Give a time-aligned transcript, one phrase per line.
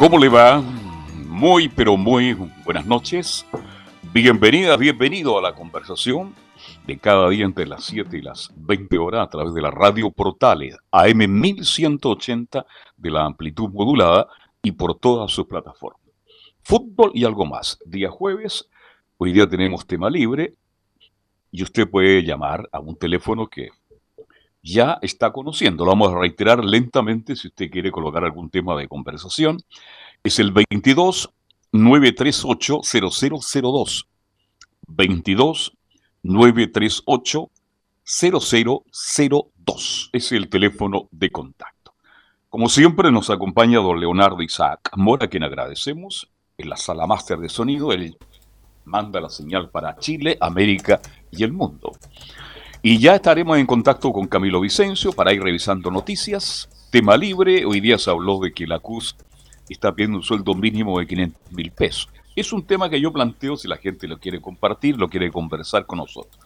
[0.00, 0.62] ¿Cómo le va?
[1.28, 2.32] Muy, pero muy
[2.64, 3.44] buenas noches.
[4.14, 6.34] Bienvenida, bienvenido a la conversación
[6.86, 10.10] de cada día entre las 7 y las 20 horas a través de la radio
[10.10, 12.64] Portales AM 1180
[12.96, 14.26] de la amplitud modulada
[14.62, 16.00] y por todas sus plataformas.
[16.62, 17.78] Fútbol y algo más.
[17.84, 18.70] Día jueves,
[19.18, 20.54] hoy día tenemos tema libre
[21.52, 23.68] y usted puede llamar a un teléfono que
[24.62, 25.84] ya está conociendo.
[25.84, 29.58] Lo vamos a reiterar lentamente si usted quiere colocar algún tema de conversación.
[30.22, 31.30] Es el 22
[31.72, 34.08] 938 0002.
[34.86, 35.72] 22
[36.22, 37.50] 938
[38.04, 40.10] 0002.
[40.12, 41.94] Es el teléfono de contacto.
[42.48, 47.38] Como siempre nos acompaña don Leonardo Isaac Mora, a quien agradecemos en la sala máster
[47.38, 47.92] de sonido.
[47.92, 48.16] Él
[48.84, 51.00] manda la señal para Chile, América
[51.30, 51.92] y el mundo.
[52.82, 56.66] Y ya estaremos en contacto con Camilo Vicencio para ir revisando noticias.
[56.90, 59.16] Tema libre, hoy día se habló de que la CUS
[59.68, 62.08] está pidiendo un sueldo mínimo de 500 mil pesos.
[62.34, 65.84] Es un tema que yo planteo si la gente lo quiere compartir, lo quiere conversar
[65.84, 66.38] con nosotros.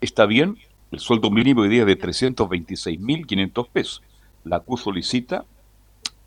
[0.00, 0.58] Está bien,
[0.92, 4.02] el sueldo mínimo hoy día es de 326 mil 500 pesos.
[4.44, 5.44] La CUS solicita,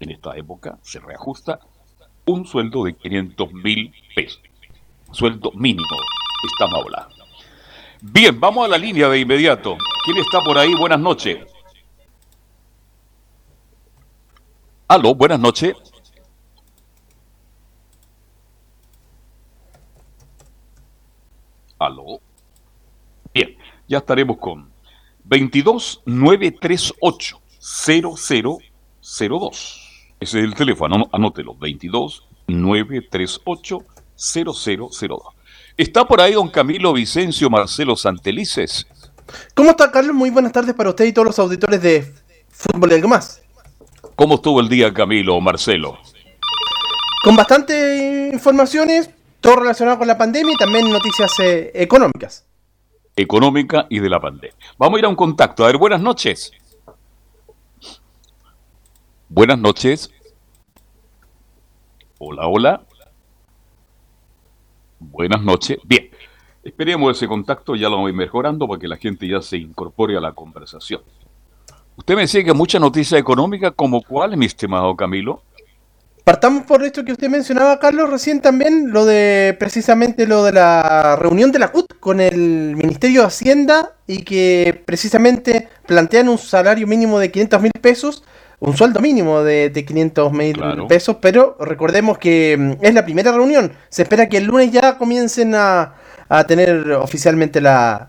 [0.01, 1.59] en esta época, se reajusta,
[2.25, 4.41] un sueldo de 500 mil pesos.
[5.13, 5.87] Sueldo mínimo,
[6.51, 7.12] estamos hablando.
[8.05, 9.77] Bien, vamos a la línea de inmediato.
[10.03, 10.75] ¿Quién está por ahí?
[10.75, 11.37] Buenas noches.
[14.89, 15.73] Aló, buenas noches.
[21.79, 22.19] Aló.
[23.33, 24.69] Bien, ya estaremos con
[25.23, 28.59] 22938 0002.
[30.19, 33.79] Ese es el teléfono, anótelo, 22938
[34.15, 35.32] 0002.
[35.75, 38.85] Está por ahí don Camilo Vicencio Marcelo Santelices.
[39.55, 40.15] ¿Cómo está, Carlos?
[40.15, 42.13] Muy buenas tardes para usted y todos los auditores de
[42.49, 43.41] Fútbol y algo más.
[44.15, 45.97] ¿Cómo estuvo el día, Camilo Marcelo?
[47.23, 49.09] Con bastante informaciones,
[49.41, 52.45] todo relacionado con la pandemia y también noticias eh, económicas.
[53.15, 54.55] Económica y de la pandemia.
[54.77, 55.63] Vamos a ir a un contacto.
[55.63, 56.51] A ver, buenas noches.
[59.27, 60.11] Buenas noches.
[62.19, 62.81] Hola, hola.
[65.11, 65.77] Buenas noches.
[65.83, 66.09] Bien,
[66.63, 70.21] esperemos ese contacto, ya lo voy mejorando para que la gente ya se incorpore a
[70.21, 71.01] la conversación.
[71.95, 75.43] Usted me decía que mucha noticia económica, como cuál, mi estimado Camilo?
[76.23, 81.17] Partamos por esto que usted mencionaba, Carlos, recién también, lo de precisamente lo de la
[81.17, 86.87] reunión de la CUT con el Ministerio de Hacienda y que precisamente plantean un salario
[86.87, 88.23] mínimo de 500 mil pesos
[88.65, 90.55] un sueldo mínimo de, de 500 mil
[90.87, 93.73] pesos, pero recordemos que mm, es la primera reunión.
[93.89, 95.95] Se espera que el lunes ya comiencen a,
[96.47, 98.07] tener oficialmente las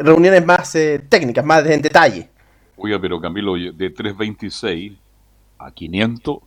[0.00, 2.30] reuniones más eh, técnicas, más en detalle.
[2.78, 4.92] Oiga, pero Camilo, de 326
[5.58, 6.38] a 500,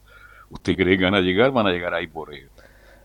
[0.49, 1.51] ¿usted cree que van a llegar?
[1.51, 2.31] Van a llegar ahí por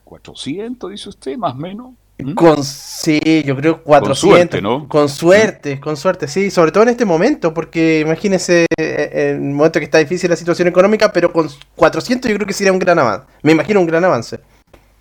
[0.05, 1.93] 400, eh, dice usted, más o menos.
[2.19, 2.33] ¿Mm?
[2.33, 4.09] Con, sí, yo creo 400.
[4.09, 4.89] Con suerte, ¿no?
[4.89, 9.41] Con suerte, con suerte, sí, sobre todo en este momento, porque imagínese en eh, el
[9.41, 12.79] momento que está difícil la situación económica, pero con 400 yo creo que sería un
[12.79, 13.27] gran avance.
[13.43, 14.41] Me imagino un gran avance.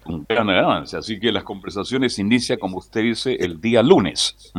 [0.05, 4.51] Un gran avance, así que las conversaciones inician, como usted dice, el día lunes.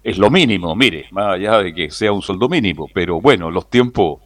[0.03, 3.71] Es lo mínimo, mire, más allá de que sea un sueldo mínimo, pero bueno, los
[3.71, 4.21] tiempos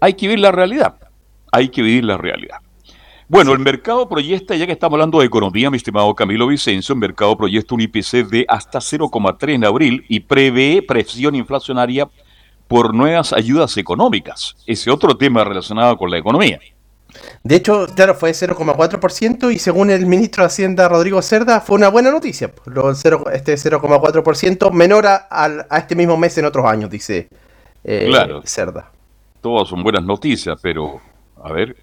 [0.00, 0.96] hay que vivir la realidad.
[1.52, 2.56] Hay que vivir la realidad.
[3.28, 6.98] Bueno, el mercado proyecta, ya que estamos hablando de economía, mi estimado Camilo Vicencio, el
[7.00, 12.08] mercado proyecta un IPC de hasta 0,3 en abril y prevé presión inflacionaria
[12.68, 14.56] por nuevas ayudas económicas.
[14.66, 16.60] Ese otro tema relacionado con la economía.
[17.44, 21.88] De hecho, claro, fue 0,4% y según el ministro de Hacienda Rodrigo Cerda fue una
[21.88, 22.52] buena noticia.
[22.66, 27.28] Lo, cero- este 0,4% menor a, a este mismo mes en otros años, dice
[27.84, 28.42] eh, Claro.
[28.44, 28.90] Cerda.
[29.40, 31.00] Todas son buenas noticias, pero
[31.42, 31.76] a ver,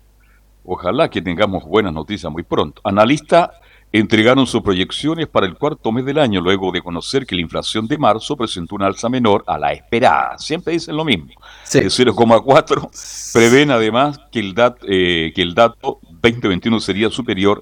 [0.66, 2.82] ojalá que tengamos buenas noticias muy pronto.
[2.84, 3.50] Analistas
[3.94, 7.88] entregaron sus proyecciones para el cuarto mes del año luego de conocer que la inflación
[7.88, 10.38] de marzo presentó una alza menor a la esperada.
[10.38, 11.30] Siempre dicen lo mismo.
[11.66, 11.82] Sí.
[11.82, 17.62] De 0,4 prevén además que el, dat- eh, que el dato 2021 sería superior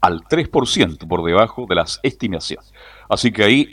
[0.00, 2.72] al 3% por debajo de las estimaciones.
[3.08, 3.68] Así que ahí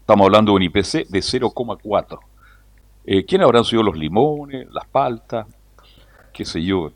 [0.00, 2.18] estamos hablando de un IPC de 0,4.
[3.04, 5.46] Eh, ¿Quién habrán sido los limones, las paltas?
[6.32, 6.90] ¿Qué sé yo?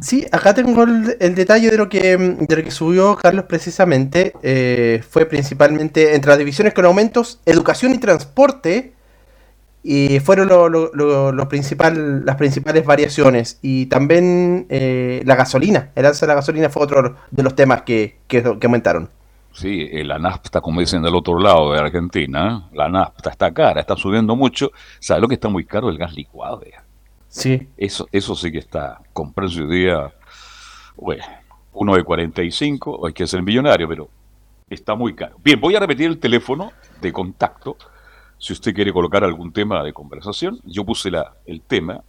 [0.00, 3.44] Sí, acá tengo el, el detalle de lo que mm, de lo que subió Carlos
[3.46, 4.32] precisamente.
[4.42, 8.92] eh, fue principalmente entre las divisiones con aumentos, educación y transporte.
[9.82, 13.58] Y fueron lo- lo- principal, las principales variaciones.
[13.60, 15.90] Y también eh, la gasolina.
[15.94, 19.10] El alza de la gasolina fue otro de los temas que, que, que aumentaron.
[19.52, 22.76] Sí, eh, la nafta, como dicen del otro lado de Argentina, ¿eh?
[22.76, 24.72] la nafta está cara, está subiendo mucho.
[24.98, 25.90] ¿Sabes lo que está muy caro?
[25.90, 26.62] El gas licuado.
[27.34, 27.66] Sí.
[27.76, 29.00] Eso, eso sí que está
[29.34, 30.14] precio de día,
[30.96, 31.24] bueno,
[31.72, 34.08] uno de 45, hay que ser millonario, pero
[34.70, 35.36] está muy caro.
[35.42, 36.70] Bien, voy a repetir el teléfono
[37.00, 37.76] de contacto.
[38.38, 42.04] Si usted quiere colocar algún tema de conversación, yo puse la, el tema.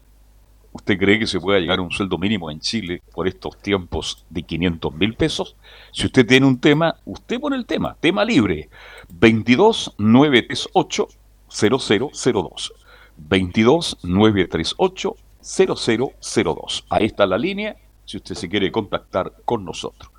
[0.72, 4.26] ¿Usted cree que se pueda llegar a un sueldo mínimo en Chile por estos tiempos
[4.30, 5.56] de 500 mil pesos?
[5.92, 8.70] Si usted tiene un tema, usted pone el tema, tema libre,
[9.10, 11.08] 22 938
[11.50, 12.85] 0002.
[13.18, 15.16] 22 938
[15.46, 16.86] 0002.
[16.90, 17.76] Ahí está la línea,
[18.06, 20.12] si usted se quiere contactar con nosotros.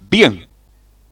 [0.00, 0.46] Bien,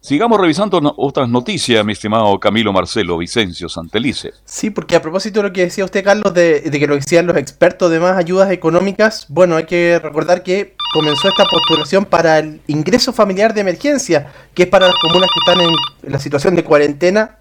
[0.00, 4.32] sigamos revisando otras noticias, mi estimado Camilo Marcelo Vicencio Santelice.
[4.44, 7.36] Sí, porque a propósito de lo que decía usted, Carlos, de, que lo decían los
[7.36, 12.60] expertos de más ayudas económicas, bueno, hay que recordar que comenzó esta postulación para el
[12.66, 16.64] ingreso familiar de emergencia, que es para las comunas que están en, la situación de
[16.64, 17.38] cuarentena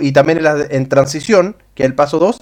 [0.00, 2.40] y también en, en transición, que es el paso 2,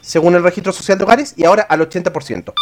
[0.00, 2.52] según el registro social de hogares, y ahora al 80%.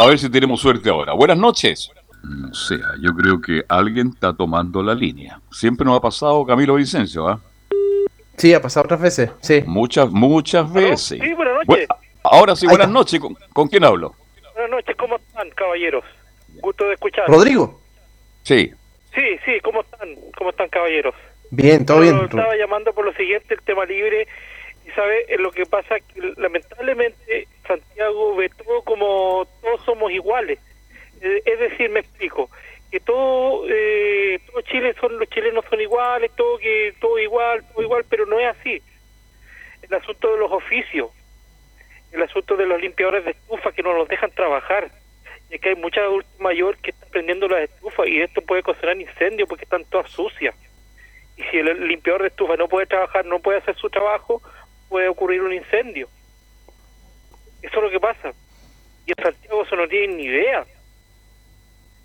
[0.00, 1.14] A ver si tenemos suerte ahora.
[1.14, 1.92] Buenas noches.
[2.22, 5.40] No sé, yo creo que alguien está tomando la línea.
[5.50, 7.40] Siempre nos ha pasado Camilo Vicencio, ¿ah?
[8.40, 9.30] Sí, ha pasado otras veces.
[9.40, 9.62] Sí.
[9.66, 11.18] Muchas, muchas veces.
[11.20, 11.88] Sí, buenas noches.
[11.88, 13.20] Bu- ahora sí, buenas noches.
[13.20, 14.14] ¿Con, con quién hablo?
[14.54, 16.04] Buenas noches, ¿cómo están, caballeros?
[16.60, 17.26] Gusto de escuchar.
[17.28, 17.80] Rodrigo.
[18.42, 18.72] Sí.
[19.14, 20.08] Sí, sí, ¿cómo están?
[20.36, 21.14] ¿Cómo están, caballeros?
[21.50, 22.24] Bien, todo Yo bien.
[22.24, 24.26] estaba llamando por lo siguiente, el tema libre.
[24.86, 30.10] Y sabe, Eh, lo que pasa es que lamentablemente Santiago ve todo como todos somos
[30.12, 30.58] iguales.
[31.20, 32.48] Eh, Es decir, me explico,
[32.90, 37.82] que todo, eh, todo Chile son los chilenos son iguales, todo que todo igual, todo
[37.82, 38.82] igual, pero no es así.
[39.82, 41.10] El asunto de los oficios,
[42.12, 44.90] el asunto de los limpiadores de estufa que no nos dejan trabajar.
[45.52, 49.00] Y que hay mucha adultos mayor que están prendiendo las estufas y esto puede ocasionar
[49.00, 50.54] incendios porque están todas sucias.
[51.36, 54.40] Y si el limpiador de estufa no puede trabajar, no puede hacer su trabajo,
[54.88, 56.08] puede ocurrir un incendio.
[57.62, 58.32] Eso es lo que pasa.
[59.06, 60.64] Y en Santiago eso no tienen ni idea.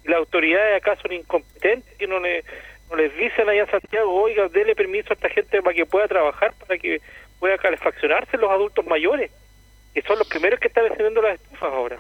[0.06, 2.44] Y las autoridades acá son incompetentes, que no, le,
[2.96, 6.54] les dicen allá en Santiago, oiga, dele permiso a esta gente para que pueda trabajar,
[6.60, 7.02] para que
[7.40, 9.32] pueda calefaccionarse los adultos mayores,
[9.94, 12.00] que son los primeros que están encendiendo las estufas ahora.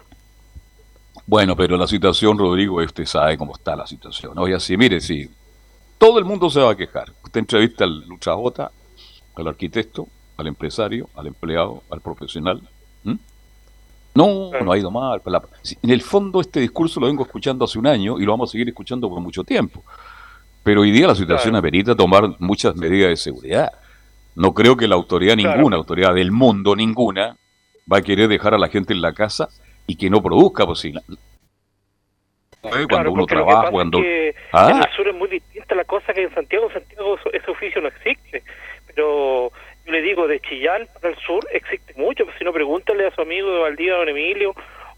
[1.26, 4.38] Bueno, pero la situación, Rodrigo, usted sabe cómo está la situación.
[4.38, 5.28] Oye, así, mire, sí,
[5.98, 7.10] todo el mundo se va a quejar.
[7.24, 8.72] Usted entrevista al luchajota,
[9.36, 10.08] al arquitecto,
[10.38, 12.62] al empresario, al empleado, al profesional.
[14.16, 15.22] No, no ha ido mal.
[15.84, 18.52] En el fondo este discurso lo vengo escuchando hace un año y lo vamos a
[18.54, 19.84] seguir escuchando por mucho tiempo.
[20.64, 23.72] Pero hoy día la situación amerita tomar muchas medidas de seguridad.
[24.36, 27.38] No creo que la autoridad, ninguna autoridad del mundo, ninguna,
[27.92, 29.50] va a querer dejar a la gente en la casa
[29.86, 30.82] y que no produzca, pues
[32.90, 34.00] cuando uno trabaja, cuando...
[34.52, 34.72] ¿Ah?
[34.72, 36.68] En el sur es muy distinta la cosa que en Santiago.
[36.68, 38.44] En Santiago ese oficio no existe.
[38.88, 39.52] Pero
[39.86, 42.26] yo le digo, de Chillán para el sur existe mucho.
[42.26, 44.56] Pues si no, pregúntale a su amigo de Valdía, don Emilio,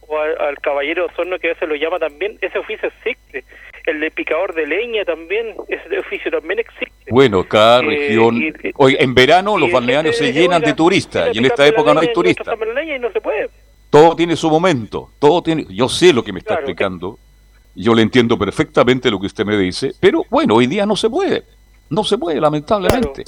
[0.07, 2.37] o al, caballero Osorno que a veces lo llama también.
[2.41, 3.43] Ese oficio existe.
[3.85, 6.91] El de picador de leña también, ese oficio también existe.
[7.09, 8.53] Bueno, cada eh, región...
[8.75, 12.11] hoy en verano los balnearios se llenan de turistas y en esta época no hay
[12.11, 12.47] turistas.
[13.89, 15.65] Todo tiene su momento, todo tiene...
[15.69, 17.17] Yo sé lo que me está explicando
[17.77, 21.09] yo le entiendo perfectamente lo que usted me dice, pero bueno, hoy día no se
[21.09, 21.43] puede.
[21.89, 23.23] No se puede, lamentablemente.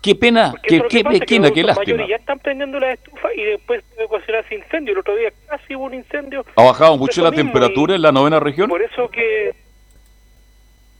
[0.00, 2.06] Qué pena, qué, qué, pena, qué lástima.
[2.06, 4.92] Ya están prendiendo la estufa y después puede ocasionarse incendio.
[4.92, 6.44] El otro día casi hubo un incendio.
[6.54, 8.68] Ha bajado mucho la temperatura en la novena región.
[8.68, 9.54] Por eso que.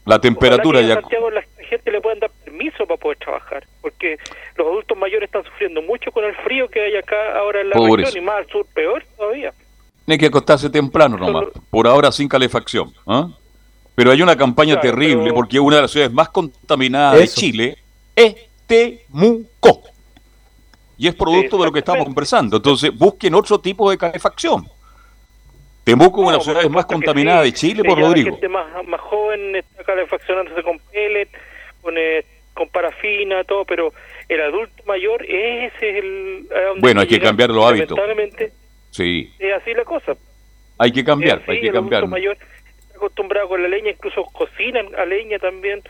[0.05, 0.95] La temperatura ya.
[0.95, 3.64] Santiago la gente le pueden dar permiso para poder trabajar.
[3.81, 4.17] Porque
[4.57, 7.76] los adultos mayores están sufriendo mucho con el frío que hay acá ahora en la
[7.78, 9.52] región y más al sur, peor todavía.
[10.07, 12.93] Tiene que acostarse temprano nomás, por ahora sin calefacción.
[13.07, 13.28] ¿ah?
[13.95, 17.76] Pero hay una campaña terrible porque una de las ciudades más contaminadas de Chile
[18.17, 19.82] es Temuco.
[20.96, 22.58] Y es producto de lo que estamos conversando.
[22.58, 24.68] Entonces busquen otro tipo de calefacción.
[25.82, 28.28] Temuco es una de las ciudades más contaminadas de Chile, por Rodrigo.
[28.28, 31.28] La gente más, más joven está calefaccionándose con pellet,
[31.82, 33.92] con, eh, con parafina, todo, pero
[34.28, 36.48] el adulto mayor, ese es el...
[36.78, 37.96] Bueno, hay que cambiar los hábitos.
[37.96, 38.52] Lamentablemente
[38.90, 39.32] Sí.
[39.38, 40.16] Es así la cosa.
[40.78, 42.04] Hay que cambiar, hay que cambiar.
[42.04, 45.82] El mayor está acostumbrado con la leña, incluso cocinan a leña también.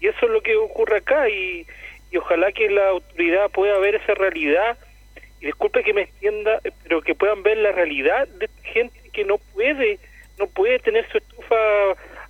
[0.00, 1.66] Y eso es lo que ocurre acá y,
[2.10, 4.78] y ojalá que la autoridad pueda ver esa realidad.
[5.40, 9.38] Y disculpe que me extienda, pero que puedan ver la realidad de gente que no
[9.38, 9.98] puede,
[10.38, 11.56] no puede tener su estufa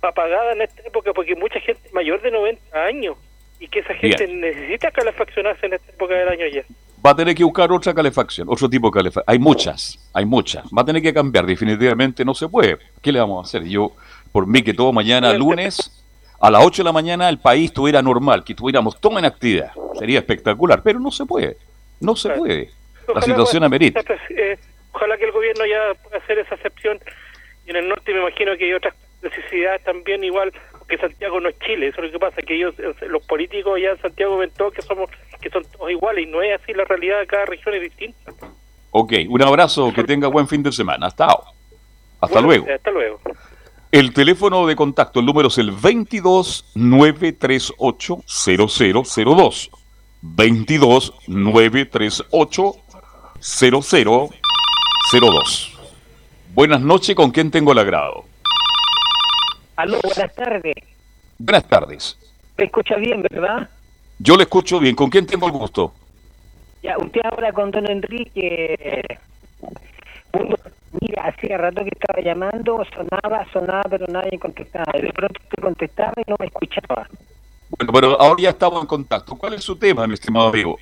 [0.01, 3.17] apagada en esta época porque mucha gente mayor de 90 años
[3.59, 6.63] y que esa gente necesita calefaccionarse en esta época del año ya
[7.05, 9.23] va a tener que buscar otra calefacción, otro tipo de calefacción.
[9.27, 10.65] Hay muchas, hay muchas.
[10.65, 12.77] Va a tener que cambiar, definitivamente no se puede.
[13.01, 13.67] ¿Qué le vamos a hacer?
[13.67, 13.93] Yo,
[14.31, 16.03] por mí, que todo mañana lunes
[16.39, 19.71] a las 8 de la mañana el país estuviera normal, que estuviéramos todos en actividad.
[19.97, 21.57] Sería espectacular, pero no se puede.
[21.99, 22.71] No se puede.
[23.13, 24.01] La situación amerita.
[24.29, 24.57] Eh,
[24.93, 26.99] ojalá que el gobierno ya pueda hacer esa excepción.
[27.65, 30.53] Y en el norte me imagino que hay otras necesidades también igual
[30.89, 32.73] que Santiago no es Chile, eso es lo que pasa, que ellos,
[33.07, 36.41] los políticos allá en Santiago ven todo que somos, que son todos iguales, y no
[36.41, 38.33] es así la realidad de cada región es distinta.
[38.89, 41.27] Ok, un abrazo, que tenga buen fin de semana, hasta,
[42.19, 42.65] hasta luego.
[42.73, 43.19] Hasta luego.
[43.91, 49.71] El teléfono de contacto, el número es el 22 938 0002.
[50.21, 52.73] 22 938
[53.39, 55.79] 0002.
[56.53, 58.25] Buenas noches, ¿con quién tengo el agrado?
[59.75, 60.75] Aló, buenas tardes.
[61.39, 62.15] Buenas tardes.
[62.57, 63.67] ¿Me escucha bien, verdad?
[64.19, 64.95] Yo le escucho bien.
[64.95, 65.93] ¿Con quién tengo el gusto?
[66.83, 69.17] Ya, usted habla con don Enrique.
[71.01, 74.91] Mira, hacía rato que estaba llamando, sonaba, sonaba, pero nadie contestaba.
[74.93, 77.07] De pronto usted contestaba y no me escuchaba.
[77.69, 79.35] Bueno, pero ahora ya estamos en contacto.
[79.35, 80.77] ¿Cuál es su tema, mi estimado amigo?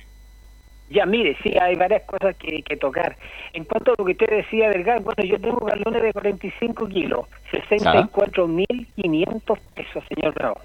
[0.90, 3.16] Ya, mire, sí, hay varias cosas que, que tocar.
[3.52, 6.88] En cuanto a lo que usted decía del gas, bueno, yo tengo galones de 45
[6.88, 10.60] kilos, 64.500 pesos, señor Bravo.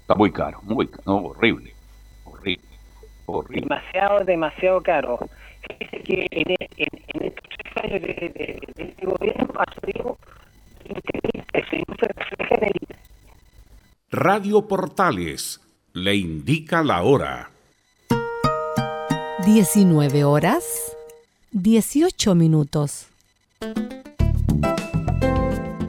[0.00, 1.72] Está muy caro, muy caro, horrible,
[2.24, 2.66] horrible,
[3.26, 3.68] horrible.
[3.68, 5.20] Demasiado, demasiado caro.
[5.68, 10.18] Fíjese que en, en, estos tres años de, de, este gobierno ha subido
[14.10, 15.60] Radio Portales
[15.92, 17.50] le indica la hora.
[19.44, 20.64] 19 horas
[21.52, 23.08] 18 minutos.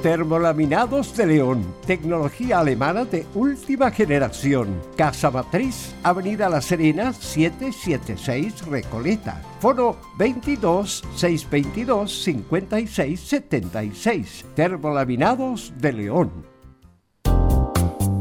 [0.02, 4.82] Termolaminados de León, tecnología alemana de última generación.
[4.98, 9.44] Casa Matriz, Avenida La Serena, 776 Recoleta.
[9.60, 14.46] Foro 22 622 5676.
[14.56, 16.51] Termolaminados de León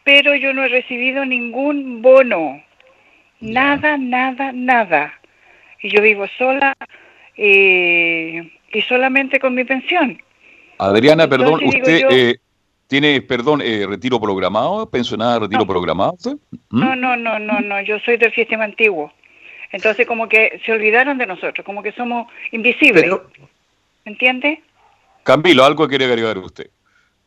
[0.03, 2.61] pero yo no he recibido ningún bono,
[3.39, 5.13] nada, nada, nada.
[5.81, 6.75] Y yo vivo sola
[7.37, 10.21] eh, y solamente con mi pensión.
[10.79, 12.39] Adriana, perdón, usted eh,
[12.87, 16.15] tiene, perdón, eh, retiro programado, pensionada, retiro programado.
[16.69, 16.79] ¿Mm?
[16.79, 19.11] No, no, no, no, no, yo soy del sistema antiguo.
[19.71, 23.05] Entonces como que se olvidaron de nosotros, como que somos invisibles.
[24.05, 24.63] ¿Entiende?
[25.23, 26.69] Camilo, algo quiere agregar usted.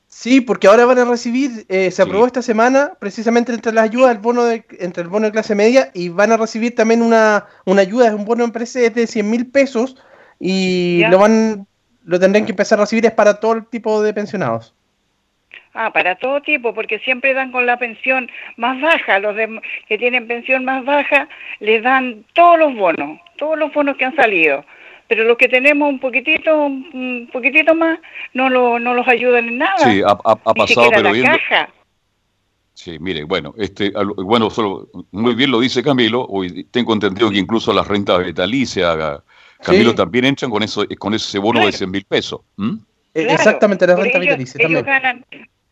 [0.08, 4.14] Sí, porque ahora van a recibir, eh, se aprobó esta semana, precisamente entre las ayudas,
[4.14, 7.46] el bono de, entre el bono de clase media, y van a recibir también una,
[7.64, 9.96] una ayuda, es un bono de empresa de 100 mil pesos,
[10.38, 11.66] y lo van,
[12.04, 14.74] lo tendrán que empezar a recibir es para todo el tipo de pensionados.
[15.74, 19.18] Ah, para todo tipo, porque siempre dan con la pensión más baja.
[19.18, 19.34] Los
[19.88, 21.28] que tienen pensión más baja
[21.60, 24.64] les dan todos los bonos, todos los bonos que han salido.
[25.08, 27.98] Pero los que tenemos un poquitito, un poquitito más,
[28.34, 29.78] no, lo, no los ayudan en nada.
[29.78, 31.68] Sí, ha, pasado, pero la Caja.
[32.74, 36.26] Sí, mire, bueno, este, bueno, solo, muy bien lo dice Camilo.
[36.28, 39.22] Hoy tengo entendido que incluso las rentas vitalicias,
[39.62, 42.40] Camilo, también entran con eso, con ese bono de 100 mil pesos.
[43.14, 44.85] Exactamente, las rentas vitalicias también.
[44.85, 45.25] Ganan,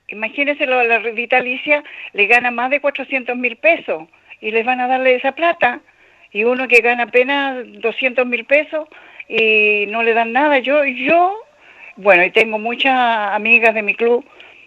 [0.09, 4.09] imagínense la vitalicia le gana más de 400 mil pesos
[4.41, 5.81] y les van a darle esa plata
[6.33, 8.89] y uno que gana apenas 200 mil pesos
[9.29, 10.59] y no le dan nada.
[10.59, 11.35] Yo, yo,
[11.97, 12.95] bueno, y tengo muchas
[13.33, 14.25] amigas de mi club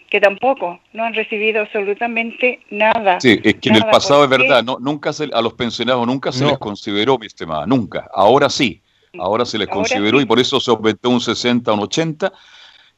[0.10, 3.20] que tampoco no han recibido absolutamente nada.
[3.20, 6.32] Sí, es que en el pasado es verdad, no, nunca se, a los pensionados nunca
[6.32, 6.52] se No.
[6.52, 8.08] les consideró, mi estimada, nunca.
[8.14, 8.83] Ahora sí,
[9.20, 10.24] ahora se les Ahora consideró sí.
[10.24, 12.32] y por eso se aumentó un 60, un 80.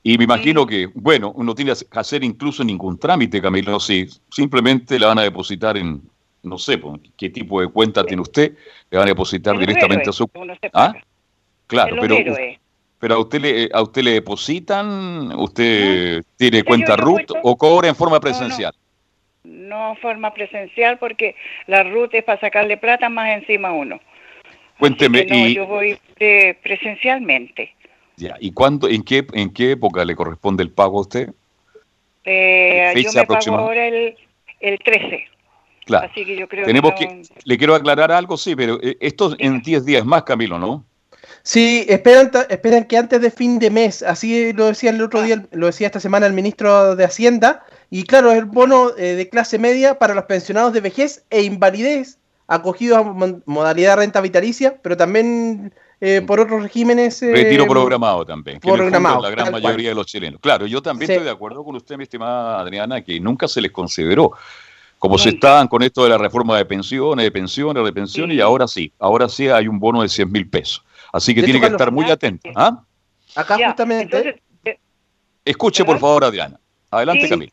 [0.04, 4.99] Y me imagino que, bueno, uno tiene que hacer incluso ningún trámite, Camilo, si simplemente
[4.99, 6.01] le van a depositar en,
[6.43, 6.80] no sé,
[7.17, 8.54] qué tipo de cuenta tiene usted,
[8.91, 10.30] le van a depositar directamente héroe, a su...
[10.62, 10.93] se ¿Ah?
[11.65, 12.60] Claro, pero, héroe.
[12.99, 17.88] pero a usted le, a usted le depositan, usted tiene cuenta RUT puesto- o cobra
[17.88, 18.21] en forma no.
[18.21, 18.75] presencial.
[19.43, 23.99] No forma presencial porque la ruta es para sacarle plata más encima a uno.
[24.80, 25.98] Cuénteme, que no, y, yo voy
[26.62, 27.74] presencialmente.
[28.18, 31.30] ya, ¿y cuándo, en qué, en qué época le corresponde el pago a usted?
[32.26, 34.16] Eh, ¿Fecha yo me pago ahora el,
[34.60, 35.26] el 13.
[35.86, 36.10] Claro.
[36.12, 38.98] Así que yo creo Tenemos que, que, no- le quiero aclarar algo, sí, pero eh,
[39.00, 40.84] esto en 10 días más, Camilo, ¿no?
[41.44, 45.46] Sí, esperan, esperan que antes de fin de mes, así lo decía el otro día,
[45.52, 49.30] lo decía esta semana el ministro de Hacienda, y claro, es el bono eh, de
[49.30, 54.95] clase media para los pensionados de vejez e invalidez, acogidos a modalidad renta vitalicia, pero
[54.97, 57.21] también eh, por otros regímenes.
[57.23, 59.63] eh, Retiro programado también, que programado, la gran cual.
[59.63, 60.39] mayoría de los chilenos.
[60.41, 61.13] Claro, yo también Sí.
[61.13, 64.31] estoy de acuerdo con usted, mi estimada Adriana, que nunca se les consideró.
[64.99, 68.41] Como se estaban con esto de la reforma de pensiones, de pensiones, de pensiones, y
[68.41, 70.84] ahora sí, ahora sí hay un bono de 100 mil pesos.
[71.12, 72.49] Así que De tiene hecho, que estar muy atento.
[72.55, 72.81] ¿ah?
[73.36, 74.79] Acá Ya, justamente entonces, eh,
[75.43, 76.60] Escuche, por favor, Adriana.
[76.91, 77.29] Adelante, Sí.
[77.29, 77.51] Camilo.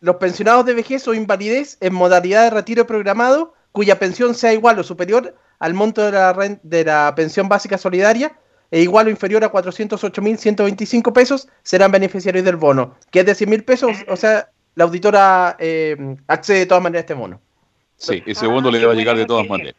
[0.00, 4.78] los pensionados de vejez o invalidez en modalidad de retiro programado, cuya pensión sea igual
[4.78, 6.32] o superior al monto de la,
[6.62, 8.32] de la pensión básica solidaria,
[8.70, 13.50] e igual o inferior a 408.125 pesos, serán beneficiarios del bono, que es de 100
[13.50, 15.96] mil pesos, o sea, la auditora eh,
[16.28, 17.40] accede de todas maneras a este bono.
[17.96, 19.58] Sí, ese Ah, bono le qué va a llegar de todas noticia.
[19.58, 19.74] maneras.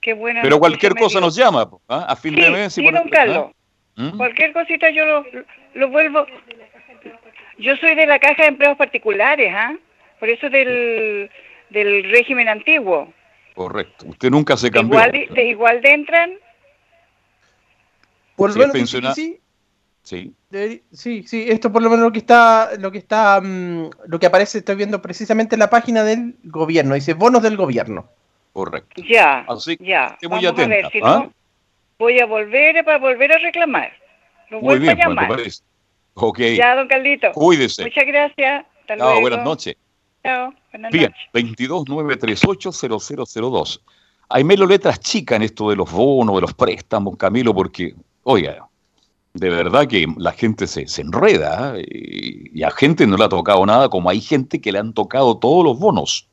[0.00, 2.06] qué buena Pero cualquier cosa nos llama ¿ah?
[2.08, 2.72] a fin Sí, de mes.
[2.72, 3.46] sí, don Carlos.
[3.96, 4.02] ¿ah?
[4.02, 4.16] ¿Mm?
[4.18, 5.24] Cualquier cosita yo lo,
[5.74, 6.26] lo vuelvo.
[7.58, 9.74] Yo soy de la caja de empleados particulares, ¿ah?
[10.20, 11.30] Por eso del,
[11.70, 13.12] del régimen antiguo.
[13.56, 14.06] Correcto.
[14.06, 14.98] Usted nunca se cambió.
[15.00, 16.30] igual, de, de igual de entran.
[18.36, 19.40] Por lo es menos que pensiona- sí,
[20.02, 20.32] Sí.
[20.52, 24.18] Deberí- Sí, sí, esto por lo menos lo que está, lo que está, mm, lo
[24.20, 28.08] que aparece, estoy viendo precisamente en la página del gobierno, dice bonos del gobierno.
[28.52, 29.02] Correcto.
[29.08, 30.16] Ya, Así ya.
[30.22, 31.22] muy Vamos a ver, atenta, si ¿ah?
[31.24, 31.32] no,
[31.98, 33.92] voy a volver para volver a reclamar.
[34.50, 35.28] Lo Muy vuelvo bien, a llamar.
[35.28, 35.62] parece.
[36.14, 36.38] Ok.
[36.56, 37.32] Ya, don Carlito.
[37.32, 37.82] Cuídese.
[37.82, 38.64] Muchas gracias.
[38.82, 39.20] Hasta Chao, luego.
[39.22, 39.76] buenas noches.
[40.26, 41.68] Chao, buenas Bien, noches.
[41.68, 43.80] 229380002.
[44.28, 48.66] Hay menos letras chicas en esto de los bonos, de los préstamos, Camilo, porque, oiga,
[49.34, 51.86] de verdad que la gente se, se enreda ¿eh?
[51.88, 54.94] y, y a gente no le ha tocado nada, como hay gente que le han
[54.94, 56.26] tocado todos los bonos,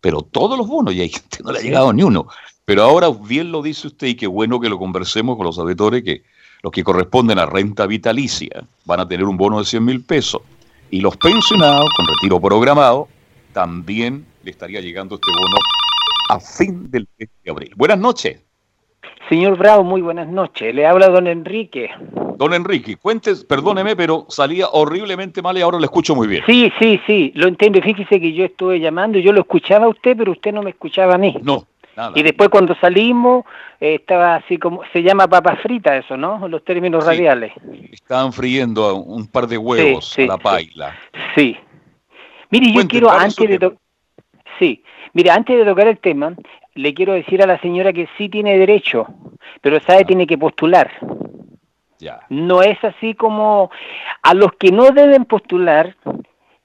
[0.00, 2.28] pero todos los bonos, y hay gente que no le ha llegado ni uno.
[2.64, 6.04] Pero ahora bien lo dice usted y qué bueno que lo conversemos con los auditores
[6.04, 6.22] que
[6.62, 10.42] los que corresponden a renta vitalicia van a tener un bono de 100 mil pesos
[10.92, 13.08] y los pensionados con retiro programado
[13.52, 15.56] también le estaría llegando este bono
[16.30, 17.72] a fin del mes de abril.
[17.76, 18.40] Buenas noches,
[19.28, 20.74] Señor Bravo, muy buenas noches.
[20.74, 21.90] Le habla don Enrique.
[22.36, 22.96] don Enrique.
[22.96, 26.42] Cuentes, perdóneme, pero salía horriblemente mal y ahora le escucho muy bien.
[26.46, 27.80] Sí, sí, sí, lo entiendo.
[27.80, 31.14] Fíjese que yo estuve llamando, yo lo escuchaba a usted, pero usted no me escuchaba
[31.14, 31.36] a mí.
[31.42, 32.12] No, nada.
[32.16, 33.44] Y después cuando salimos,
[33.80, 36.46] eh, estaba así como, se llama papa frita eso, ¿no?
[36.48, 37.10] Los términos Sí.
[37.10, 37.52] radiales.
[37.92, 40.94] Estaban friendo un par de huevos Sí, sí, a la paila.
[41.36, 41.56] Sí.
[42.52, 43.76] Mire, yo quiero ¿cuál es antes de to-
[44.58, 44.84] Sí.
[45.14, 46.34] Mire, antes de tocar el tema,
[46.74, 49.06] le quiero decir a la señora que sí tiene derecho,
[49.60, 50.90] pero sabe, tiene que postular.
[51.98, 52.20] Ya.
[52.28, 53.70] No es así como
[54.22, 55.96] a los que no deben postular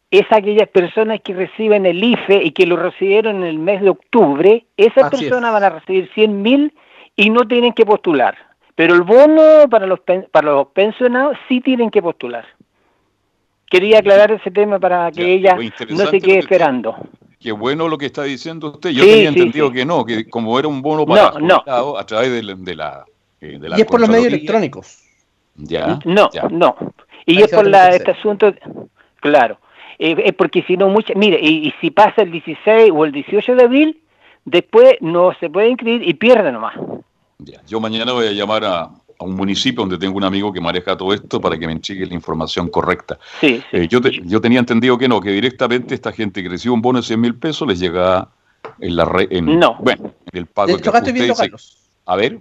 [0.09, 3.89] es aquellas personas que reciben el IFE y que lo recibieron en el mes de
[3.89, 5.21] octubre, esas Así es.
[5.23, 6.73] personas van a recibir 100 mil
[7.15, 8.37] y no tienen que postular.
[8.75, 9.99] Pero el bono para los,
[10.31, 12.45] para los pensionados sí tienen que postular.
[13.69, 16.95] Quería aclarar ese tema para que Ya, ella no se quede que esperando.
[17.39, 18.89] Qué bueno lo que está diciendo usted.
[18.91, 19.73] Yo Sí, tenía sí, entendido sí.
[19.75, 21.97] que no, que como era un bono para No, no.
[21.97, 23.05] a través de la, de la,
[23.41, 25.03] eh, de la Y es por los medios electrónicos.
[25.55, 26.43] Ya, No, ya.
[26.49, 26.75] no.
[27.25, 28.53] Y Ahí es por la, este asunto,
[29.19, 29.59] claro.
[29.99, 33.11] Eh, es porque si no, mucha, mire, y, y si pasa el 16 o el
[33.11, 33.99] 18 de abril,
[34.45, 36.75] después no se puede inscribir y pierde nomás.
[37.39, 37.61] Ya.
[37.67, 40.95] Yo mañana voy a llamar a, a un municipio donde tengo un amigo que maneja
[40.95, 43.17] todo esto para que me entregue la información correcta.
[43.41, 43.77] Sí, sí.
[43.77, 46.81] Eh, yo, te- yo tenía entendido que no, que directamente esta gente que recibe un
[46.81, 48.29] bono de 100 mil pesos les llega
[48.79, 49.29] en la red.
[49.41, 49.75] No.
[49.79, 51.51] Bueno, en el pago usted viendo, dice-.
[52.05, 52.39] A ver,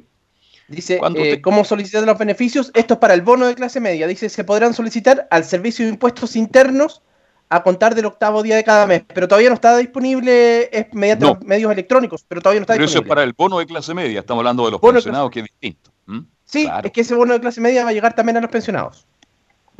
[0.68, 2.72] Dice, ¿Cuánto eh, te- ¿cómo solicitar los beneficios?
[2.74, 4.08] Esto es para el bono de clase media.
[4.08, 7.02] Dice, se podrán solicitar al Servicio de Impuestos Internos
[7.48, 9.04] a contar del octavo día de cada mes.
[9.14, 11.34] Pero todavía no está disponible, es mediante No.
[11.34, 13.08] los medios electrónicos, pero todavía no está pero eso es disponible.
[13.10, 14.18] para el bono de clase media.
[14.18, 15.92] Estamos hablando de los Bono de pensionados, que es distinto.
[16.08, 16.24] ¿m?
[16.46, 16.86] Sí, Claro.
[16.86, 19.06] es que ese bono de clase media va a llegar también a los pensionados.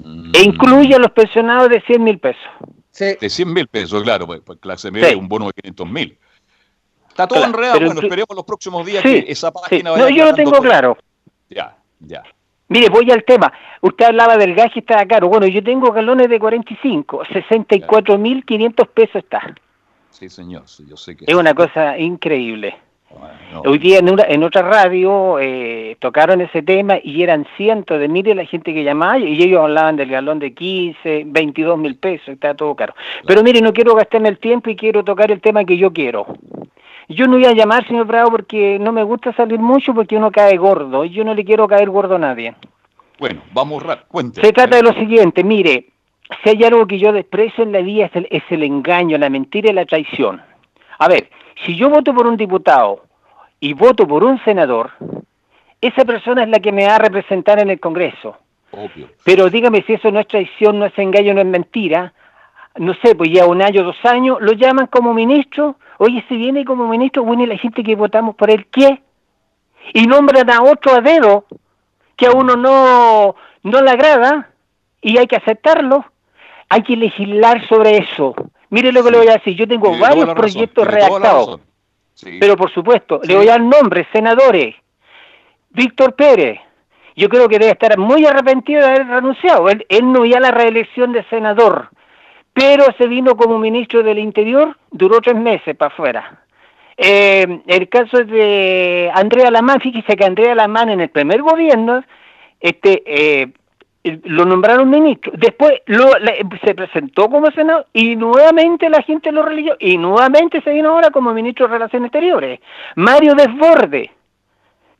[0.02, 0.33] Mm.
[0.35, 2.42] E incluye a los pensionados de 100 mil pesos.
[2.98, 6.18] De 100 mil pesos, claro, pues, pues clase media un bono de 500 mil.
[7.09, 10.35] Está todo enredado, bueno, esperemos los próximos días que esa página vaya No, yo lo
[10.35, 10.98] tengo claro.
[11.48, 12.22] Ya, ya.
[12.68, 13.52] Mire, voy al tema.
[13.81, 15.29] Usted hablaba del gas que estaba caro.
[15.29, 19.55] Bueno, yo tengo galones de 45, 64.500 pesos está.
[20.11, 21.26] Sí, señor, yo sé que...
[21.29, 22.76] Es una cosa increíble.
[23.64, 28.09] Hoy día en, una, en otra radio eh, tocaron ese tema y eran cientos de
[28.09, 32.29] miles la gente que llamaba y ellos hablaban del galón de 15, 22 mil pesos,
[32.29, 32.95] está todo caro.
[33.27, 36.27] Pero mire, no quiero gastarme el tiempo y quiero tocar el tema que yo quiero.
[37.09, 40.31] Yo no voy a llamar, señor Bravo, porque no me gusta salir mucho porque uno
[40.31, 42.55] cae gordo y yo no le quiero caer gordo a nadie.
[43.19, 44.40] Bueno, vamos, cuente.
[44.40, 45.87] Se trata de lo siguiente, mire,
[46.42, 49.31] si hay algo que yo desprecio en la vida es el, es el engaño, la
[49.31, 50.42] mentira y la traición.
[50.99, 51.31] A ver,
[51.64, 53.05] si yo voto por un diputado
[53.61, 54.92] y voto por un senador,
[55.81, 58.37] esa persona es la que me va a representar en el Congreso.
[58.73, 59.09] Obvio.
[59.25, 62.12] Pero dígame si eso no es traición, no es engaño, no es mentira.
[62.77, 65.77] No sé, pues ya un año, dos años, lo llaman como ministro.
[65.99, 69.01] Oye, si viene como ministro, bueno, la gente que votamos por él, ¿qué?
[69.95, 71.47] Y nombran a otro a dedo
[72.16, 74.51] que a uno no, no le agrada
[75.01, 76.05] y hay que aceptarlo.
[76.69, 78.35] Hay que legislar sobre eso.
[78.70, 79.57] Mire lo que le voy a decir.
[79.57, 81.61] Yo tengo varios proyectos redactados.
[82.40, 84.74] Pero por supuesto, le voy a dar nombres, senadores.
[85.70, 86.59] Víctor Pérez,
[87.14, 89.68] yo creo que debe estar muy arrepentido de haber renunciado.
[89.68, 91.90] Él, no iba a la reelección de senador,
[92.52, 96.42] pero se vino como ministro del Interior, duró tres meses para afuera.
[96.96, 102.02] Eh, el caso de Andrea Lamán, fíjese que Andrea Lamán en el primer gobierno
[102.61, 103.48] este, eh,
[104.25, 106.11] lo nombraron ministro, después lo,
[106.64, 111.11] se presentó como senador y nuevamente la gente lo religió y nuevamente se vino ahora
[111.11, 112.61] como ministro de Relaciones Exteriores.
[112.95, 114.11] Mario Desborde,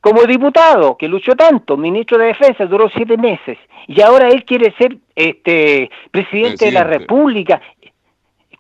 [0.01, 4.73] como diputado, que luchó tanto, ministro de Defensa, duró siete meses y ahora él quiere
[4.79, 6.66] ser este presidente.
[6.66, 7.61] de la República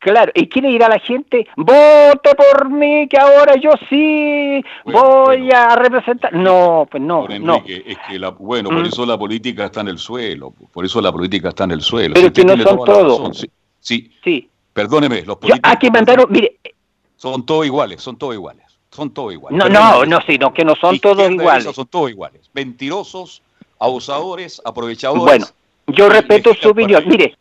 [0.00, 5.50] Claro, y quiere ir a la gente, vote por mí, que ahora yo sí voy
[5.50, 6.32] a representar.
[6.32, 7.62] No, pues no, no.
[7.66, 8.86] Es que la, bueno, por mm.
[8.86, 12.14] eso la política está en el suelo, por eso la política está en el suelo.
[12.14, 13.46] Pero que no son todos.
[13.80, 15.72] Sí, sí, perdóneme, los políticos...
[15.80, 16.58] Yo, mandaron, mire...
[17.16, 19.58] Son todos iguales, son todos iguales, son todos iguales.
[19.58, 21.74] No, no, no, sino que no son todos iguales.
[21.74, 23.42] Son todos iguales, mentirosos,
[23.78, 25.24] abusadores, aprovechadores.
[25.24, 25.46] Bueno,
[25.86, 27.04] yo respeto su opinión.
[27.06, 27.36] Mire,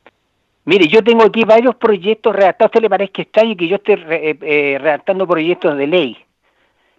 [0.66, 2.66] Mire, yo tengo aquí varios proyectos redactados.
[2.66, 6.18] ¿A usted le parece extraño que yo esté eh, eh, redactando proyectos de ley?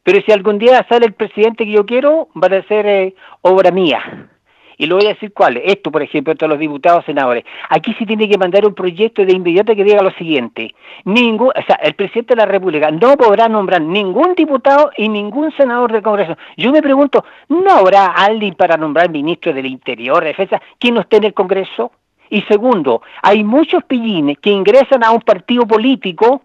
[0.04, 3.72] Pero si algún día sale el presidente que yo quiero, va a ser eh, obra
[3.72, 4.30] mía.
[4.78, 5.56] Y le voy a decir cuál.
[5.56, 7.44] Esto, por ejemplo, todos los diputados, senadores.
[7.68, 10.72] Aquí se tiene que mandar un proyecto de inmediato que diga lo siguiente.
[11.04, 15.50] Ningún, o sea, el presidente de la República no podrá nombrar ningún diputado y ningún
[15.56, 16.36] senador del Congreso.
[16.56, 21.16] Yo me pregunto, ¿no habrá alguien para nombrar ministro del Interior, Defensa, que no esté
[21.16, 21.90] en el Congreso?
[22.30, 26.42] Y segundo, hay muchos pillines que ingresan a un partido político,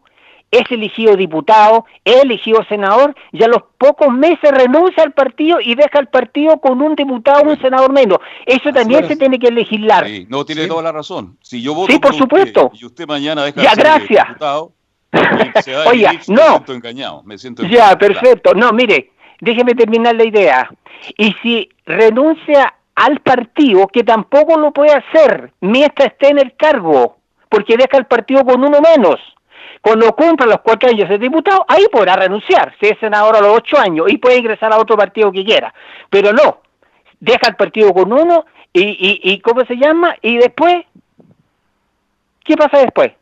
[0.51, 5.75] es elegido diputado, es elegido senador, y a los pocos meses renuncia al partido y
[5.75, 8.19] deja el partido con un diputado o un senador menos.
[8.45, 10.05] Eso también se tiene que legislar.
[10.27, 11.37] No tiene toda la razón.
[11.41, 12.71] Si yo voto sí, por, supuesto.
[12.73, 14.27] y usted mañana deja ya, gracias.
[14.27, 14.73] diputado,
[15.87, 16.35] Oiga, no.
[16.35, 17.23] me siento engañado.
[17.23, 18.53] Me siento ya, perfecto.
[18.53, 20.69] No, mire, déjeme terminar la idea.
[21.17, 27.17] Y si renuncia al partido que tampoco lo puede hacer mientras esté en el cargo,
[27.49, 29.19] porque deja el partido con uno menos.
[29.81, 33.57] Cuando cumpla los cuatro años de diputado, ahí podrá renunciar, si es senador a los
[33.57, 35.73] ocho años, y puede ingresar a otro partido que quiera.
[36.09, 36.59] Pero no,
[37.19, 40.15] deja el partido con uno y, y, y ¿cómo se llama?
[40.21, 40.85] Y después,
[42.43, 43.13] ¿qué pasa después?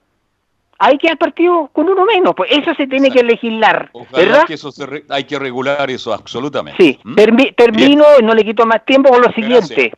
[0.79, 4.45] Hay que al partido con uno menos, pues eso se tiene que legislar, ¿verdad?
[4.47, 4.71] Que eso
[5.09, 6.81] hay que regular eso absolutamente.
[6.81, 7.15] Sí, ¿Mm?
[7.55, 9.91] termino, no le quito más tiempo con lo siguiente.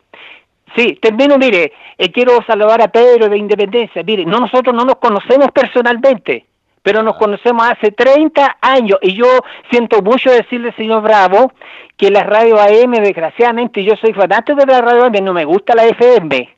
[0.76, 4.02] Sí, termino, mire, eh, quiero saludar a Pedro de Independencia.
[4.04, 6.46] Mire, no, nosotros no nos conocemos personalmente,
[6.82, 9.28] pero nos conocemos hace 30 años y yo
[9.70, 11.52] siento mucho decirle, señor Bravo,
[11.96, 15.76] que la radio AM, desgraciadamente, yo soy fanático de la radio AM, no me gusta
[15.76, 16.50] la FM,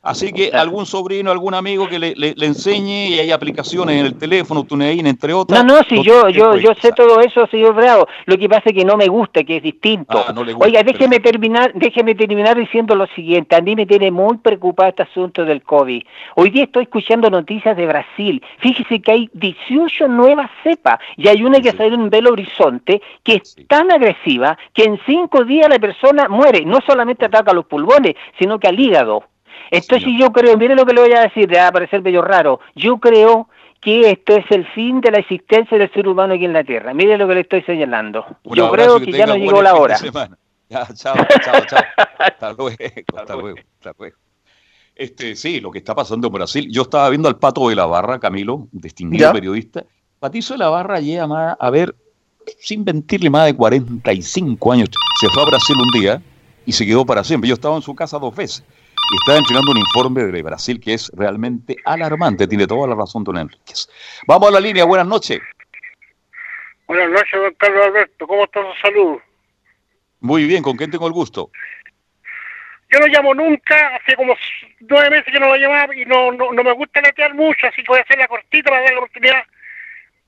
[0.07, 4.05] Así que algún sobrino, algún amigo que le, le- le enseñe y hay aplicaciones en
[4.05, 5.65] el teléfono, TuneIn, entre otras.
[5.65, 8.07] No, no, si yo, yo, yo sé todo eso, señor Bravo.
[8.25, 10.23] Lo que pasa es que no me gusta, que es distinto.
[10.27, 13.55] Ah, no le gusta, Oiga, déjeme terminar, déjeme terminar diciendo lo siguiente.
[13.55, 16.01] A mí me tiene muy preocupado este asunto del COVID.
[16.35, 18.41] Hoy día estoy escuchando noticias de Brasil.
[18.59, 23.35] Fíjese que hay 18 nuevas cepas y hay una que salió en Belo Horizonte que
[23.35, 26.63] es tan agresiva que en cinco días la persona muere.
[26.65, 29.23] No solamente ataca a los pulmones, sino que al hígado.
[29.71, 32.21] Entonces yo creo, mire lo que le voy a decir, le va a parecer bello
[32.21, 32.59] raro.
[32.75, 33.49] Yo creo
[33.81, 36.93] que esto es el fin de la existencia del ser humano aquí en la Tierra.
[36.93, 38.25] Mire lo que le estoy señalando.
[38.43, 39.97] Un Yo creo que ya no llegó la hora.
[40.69, 41.79] Ya, chao, chao, chao.
[42.19, 42.75] hasta luego,
[43.15, 44.17] hasta luego, hasta luego.
[44.93, 46.67] Este, sí, lo que está pasando en Brasil.
[46.71, 49.31] Yo estaba viendo al Pato de la Barra, Camilo, distinguido Ya.
[49.33, 49.85] periodista.
[50.19, 51.95] Patizo de la Barra llega más, a ver,
[52.59, 54.89] sin mentirle, más de 45 años.
[55.21, 56.21] Se fue a Brasil un día
[56.65, 57.47] y se quedó para siempre.
[57.47, 58.65] Yo estaba en su casa dos veces
[59.09, 62.47] y estaba entregando un informe de Brasil que es realmente alarmante.
[62.47, 63.89] Tiene toda la razón, don Enríquez.
[64.27, 65.39] Vamos a la línea, buenas noches.
[66.87, 68.27] Buenas noches, don Carlos Alberto.
[68.27, 69.17] ¿Cómo está su salud?
[70.19, 71.51] Muy bien, ¿con quién tengo el gusto?
[72.89, 74.33] Yo no llamo nunca, hace como
[74.79, 77.83] nueve meses que no lo llamaba y no, no, no me gusta latear mucho, así
[77.83, 79.43] que voy a hacer la cortita para dar la oportunidad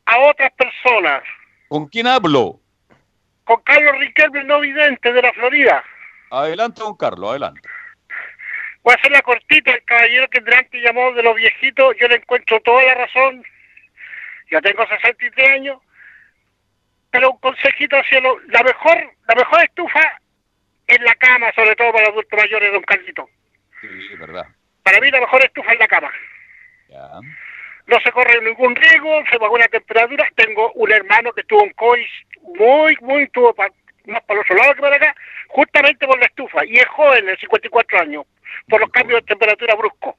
[0.06, 1.24] a otras personas.
[1.70, 2.60] ¿Con quién hablo?
[3.46, 5.84] Con Carlos Riquelme, el no vidente de la Florida.
[6.32, 7.62] Adelante, don Carlos, adelante.
[8.84, 12.16] Voy a hacer la cortita, el caballero que delante llamó de los viejitos, yo le
[12.16, 13.44] encuentro toda la razón.
[14.52, 15.80] Ya tengo 63 años,
[17.12, 20.22] pero un consejito al cielo, la mejor, la mejor estufa
[20.88, 23.30] es la cama, sobre todo para adultos mayores, don Carlito.
[23.82, 24.46] Sí, es verdad.
[24.84, 26.12] Para mí la mejor estufa es la cama.
[26.88, 27.08] Ya.
[27.86, 30.28] No se corre ningún riesgo, se baja una temperatura.
[30.36, 32.10] Tengo un hermano que tuvo un COIS
[32.42, 33.70] muy, muy, tuvo pa-
[34.06, 35.16] más para el otro lado que para acá,
[35.50, 36.66] justamente por la estufa.
[36.66, 38.26] Y es joven, de 54 años,
[38.68, 40.16] por los cambios de temperatura bruscos.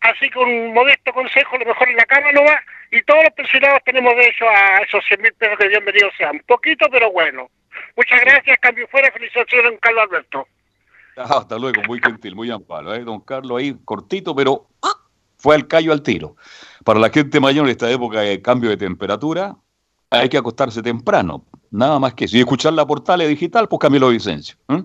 [0.00, 2.60] Así que un modesto consejo, lo mejor en la cama no va.
[2.90, 6.40] Y todos los pensionados tenemos derecho a esos 100 mil pesos que bienvenidos sean.
[6.46, 7.50] Poquito, pero bueno.
[7.96, 10.48] Muchas gracias, cambio fuera, felicitaciones, don Carlos Alberto.
[11.16, 12.94] Ah, hasta luego, muy gentil, muy amparo.
[12.94, 13.00] ¿eh?
[13.00, 14.94] Don Carlos ahí cortito, pero ¡ah!
[15.36, 16.36] fue al callo al tiro.
[16.84, 19.56] Para la gente mayor en esta época de cambio de temperatura,
[20.10, 22.36] hay que acostarse temprano, nada más que eso.
[22.36, 24.56] Y escuchar la portal digital, pues Camilo Vicencio.
[24.68, 24.82] ¿eh?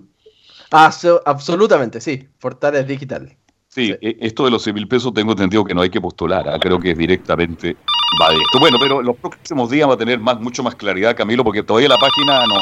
[0.72, 2.28] Ah, so- absolutamente, sí.
[2.40, 3.36] Portales digital.
[3.68, 6.48] Sí, e- esto de los 100 mil pesos tengo entendido que no hay que postular,
[6.48, 6.58] ¿ah?
[6.60, 7.76] creo que es directamente
[8.22, 8.60] va de esto.
[8.60, 11.90] Bueno, pero los próximos días va a tener más, mucho más claridad, Camilo, porque todavía
[11.90, 12.56] la página no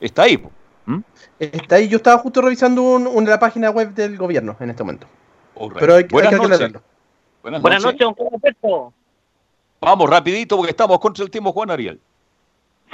[0.00, 0.36] está ahí.
[0.36, 0.50] po.
[1.38, 4.84] Está ahí, yo estaba justo revisando un, un- la página web del gobierno en este
[4.84, 5.06] momento.
[5.56, 5.78] Alright.
[5.80, 6.72] Pero hay, hay Buenas que noches.
[7.42, 7.98] Buenas, Buenas noches.
[8.00, 8.92] don Alberto.
[9.80, 12.00] Vamos rapidito porque estamos contra el tiempo, Juan Ariel.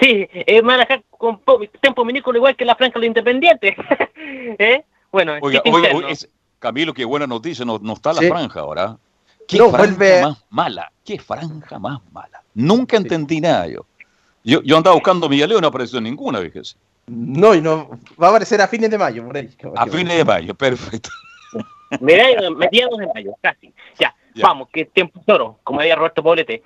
[0.01, 3.75] Sí, es más dejar con po- tiempo minúsculo igual que la franja de los independientes.
[4.17, 4.85] ¿Eh?
[5.11, 8.29] Bueno, Oiga, oiga, oiga, es- Camilo, qué buena noticia, no, no está la Sí.
[8.29, 8.97] franja ahora.
[9.47, 12.43] Qué No, franja vuelve- más mala, qué franja más mala.
[12.55, 13.87] Nunca entendí nada yo.
[14.45, 16.77] Yo, yo andaba buscando mi Leo, no apareció ninguna, fíjese.
[17.07, 17.89] No, y no
[18.21, 19.49] va a aparecer a fines de mayo, por ahí.
[19.77, 21.09] A fines de mayo, perfecto.
[22.01, 22.25] Mira,
[22.57, 23.73] mediados de mayo, casi.
[23.99, 26.63] Ya, vamos, que tiempo es oro, como decía Roberto Poblete.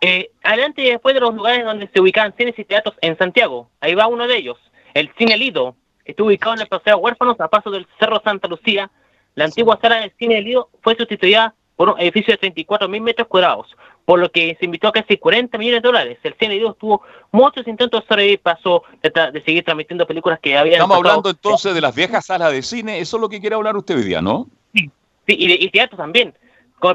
[0.00, 3.68] Eh, adelante y después de los lugares donde se ubicaban cines y teatros en Santiago.
[3.80, 4.58] Ahí va uno de ellos,
[4.94, 5.74] el Cine Lido.
[6.04, 8.90] Está ubicado en el Paseo Huérfanos a paso del Cerro Santa Lucía.
[9.34, 13.26] La antigua sala del Cine Lido fue sustituida por un edificio de 34 mil metros
[13.28, 13.66] cuadrados,
[14.04, 16.18] por lo que se invitó a casi 40 millones de dólares.
[16.22, 17.02] El Cine Lido tuvo
[17.32, 21.74] muchos intentos de sobrevivir, pasó de, seguir transmitiendo películas que habían Estamos pasado- hablando entonces
[21.74, 24.22] de las viejas salas de cine, eso es lo que quiere hablar usted hoy día,
[24.22, 24.46] ¿no?
[24.74, 24.90] Sí,
[25.26, 26.34] y, de- y teatro también.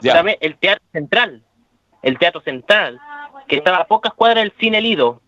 [0.01, 0.13] Ya.
[0.13, 1.43] también el Teatro Central.
[2.01, 2.99] El Teatro Central,
[3.47, 5.21] que estaba a pocas cuadras del Cine Lido.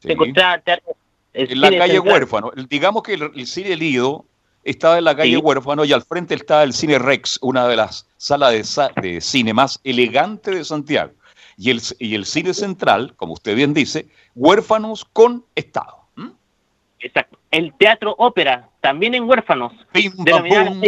[0.00, 0.08] Sí.
[0.08, 0.96] Se encontraba el teatro-
[1.32, 2.12] el En la calle Central.
[2.14, 2.52] Huérfano.
[2.68, 4.24] Digamos que el, el cine Lido
[4.62, 5.36] estaba en la calle Sí.
[5.36, 9.52] Huérfano y al frente está el Cine Rex, una de las salas de, de cine
[9.52, 11.12] más elegantes de Santiago.
[11.56, 15.98] Y el, y el cine central, como usted bien dice, huérfanos con Estado.
[17.00, 17.38] Exacto.
[17.50, 19.72] El Teatro Ópera, también en Huérfanos.
[19.92, 20.82] Bim, bam,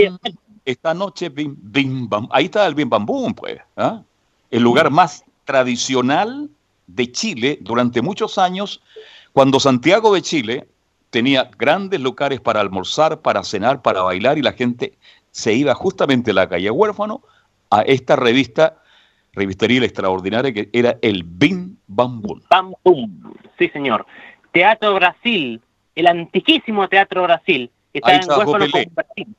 [0.64, 2.26] Esta noche, bim, bim, bam.
[2.32, 3.58] Ahí está el Bim Bam Boom, pues.
[3.76, 4.02] ¿ah?
[4.50, 6.48] El lugar más tradicional
[6.86, 8.82] de Chile durante muchos años,
[9.32, 10.68] cuando Santiago de Chile
[11.10, 14.94] tenía grandes locales para almorzar, para cenar, para bailar y la gente
[15.30, 17.22] se iba justamente a la calle Huérfano
[17.70, 18.78] a esta revista,
[19.32, 22.42] revistería extraordinaria que era el Bim Bam Boom.
[22.50, 24.06] Bam Boom, sí señor.
[24.52, 25.60] Teatro Brasil,
[25.94, 29.36] el antiquísimo Teatro Brasil, que está Ahí en Huérfano con Brasil.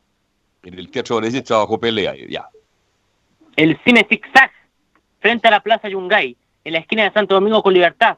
[0.63, 2.47] En el Teatro Brasil trabajó pelea, ya.
[3.55, 4.51] El cine zigzag,
[5.27, 8.17] frente a la Plaza Yungay, en la esquina de Santo Domingo con Libertad,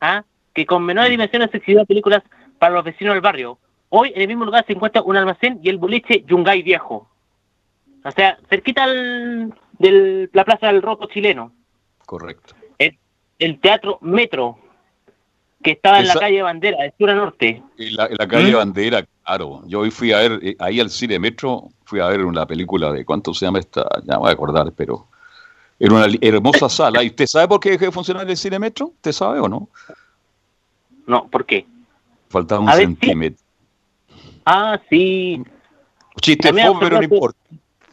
[0.00, 0.22] ¿ah?
[0.54, 2.22] que con menores dimensiones exhibió películas
[2.56, 3.58] para los vecinos del barrio.
[3.88, 7.08] Hoy en el mismo lugar se encuentra un almacén y el boliche Yungay Viejo.
[8.04, 11.52] O sea, cerquita al- de la Plaza del Roco chileno.
[12.06, 12.54] Correcto.
[12.78, 12.96] El,
[13.40, 14.56] el Teatro Metro,
[15.64, 17.60] que estaba en la calle Bandera, de sur a norte.
[17.76, 18.56] En la, en la calle ¿Mm?
[18.56, 19.62] Bandera, claro.
[19.66, 22.92] Yo hoy fui a ver, eh, ahí al cine Metro, fui a ver una película
[22.92, 23.84] de, ¿cuánto se llama esta?
[24.04, 25.08] Ya me voy a acordar, pero
[25.80, 27.02] era una hermosa sala.
[27.02, 28.88] ¿Y usted sabe por qué dejó de funcionar el cine Metro?
[28.88, 29.68] ¿Usted sabe o no?
[31.06, 31.66] No, ¿por qué?
[32.28, 32.78] Faltaba un sí.
[32.78, 33.44] centímetro.
[34.44, 35.42] Ah, sí.
[36.20, 37.38] Chiste fome, pero no importa.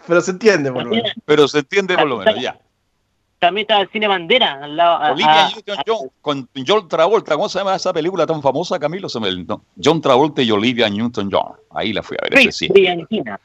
[0.06, 1.12] Pero se entiende, por lo menos.
[1.26, 2.60] Pero se entiende por lo menos, ya.
[3.40, 4.96] También estaba el cine Bandera, al lado.
[4.98, 7.36] a- Olivia a- Newton-John con John Travolta.
[7.36, 9.08] ¿Cómo se llama esa película tan famosa, Camilo?
[9.10, 11.54] Se me- no, John Travolta y Olivia Newton-John.
[11.72, 12.68] Ahí la fui a ver, ese sí.
[12.68, 13.40] Brillantina.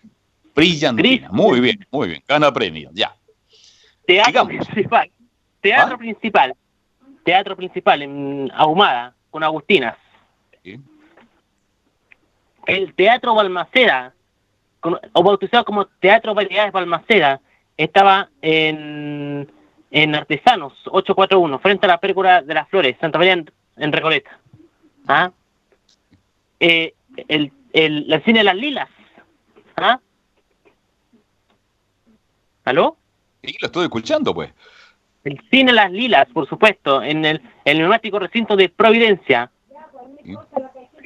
[0.55, 1.29] Brillantina.
[1.31, 2.23] Muy bien, muy bien.
[2.27, 3.15] Gana premio, ya.
[4.07, 5.11] Teatro principal.
[5.61, 6.55] Teatro principal.
[7.25, 9.97] Teatro principal en Ahumada, con Agustinas.
[12.67, 14.15] El Teatro Balmaceda,
[14.81, 17.41] con- o bautizado como Teatro Variedades Balmaceda,
[17.77, 19.51] estaba en,
[19.91, 24.39] en Artesanos 841, frente a la Pérgora de las Flores, Santa María en, en Recoleta.
[25.09, 25.31] ¿Ah?
[26.61, 26.95] Eh,
[27.29, 28.89] el, el, el cine de las Lilas.
[29.77, 29.99] ¿Ah?
[32.65, 32.97] ¿Aló?
[33.43, 34.51] Sí, lo estoy escuchando, pues.
[35.25, 39.51] El cine Las Lilas, por supuesto, en el, el neumático recinto de Providencia.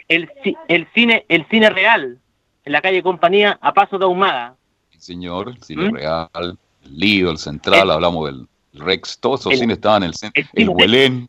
[0.09, 2.19] El, ci- el cine el cine real,
[2.65, 4.57] en la calle Compañía, a paso de Ahumada.
[4.91, 5.49] Sí, señor.
[5.51, 5.95] El Cine ¿Mm?
[5.95, 6.59] Real, el
[6.99, 9.19] Lido, el Central, hablamos del Rex.
[9.19, 10.45] Todos esos cines estaban en el centro.
[10.55, 11.29] El, Huelén.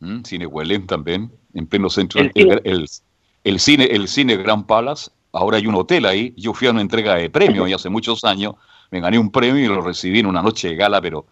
[0.00, 0.22] ¿Mm?
[0.22, 2.20] Cine Huelén también, en pleno centro.
[2.20, 5.10] El El, cine- el- cine, Grand Palace.
[5.32, 6.32] Ahora hay un hotel ahí.
[6.36, 8.54] Yo fui a una entrega de premios y hace muchos años
[8.96, 11.26] me gané un premio y lo recibí en una noche de gala, pero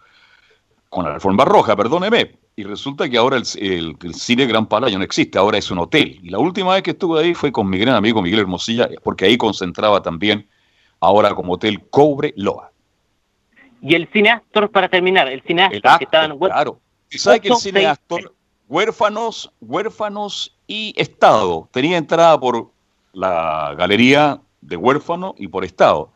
[0.89, 2.37] con la alfombra roja, perdóneme.
[2.55, 5.79] Y resulta que ahora el, el- el cine Gran Palacio no existe, ahora es un
[5.79, 6.19] hotel.
[6.23, 9.25] Y la última vez que estuve ahí fue con mi gran amigo Miguel Hermosilla, porque
[9.25, 10.47] ahí concentraba también,
[11.01, 12.71] ahora como hotel, Cobre Loa.
[13.81, 16.79] Y el cine Astor, para terminar, el cine Astor, que estaba en Hue- Claro.
[17.09, 18.33] ¿Y sabe que el ocho, cine seis, Astor,
[18.69, 22.71] huérfanos, huérfanos y Estado, tenía entrada por
[23.11, 26.11] la galería de huérfano y por Estado.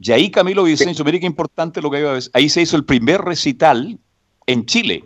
[0.00, 2.30] Y ahí Camilo Vicencio, mire qué importante lo que iba a decir.
[2.34, 3.98] Ahí se hizo el primer recital
[4.46, 5.04] en Chile.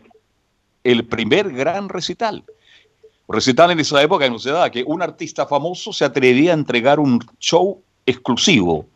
[0.85, 2.45] El primer gran recital.
[3.29, 7.01] Recital en esa época no se daba que un artista famoso se atrevía a entregar
[7.01, 8.87] un show exclusivo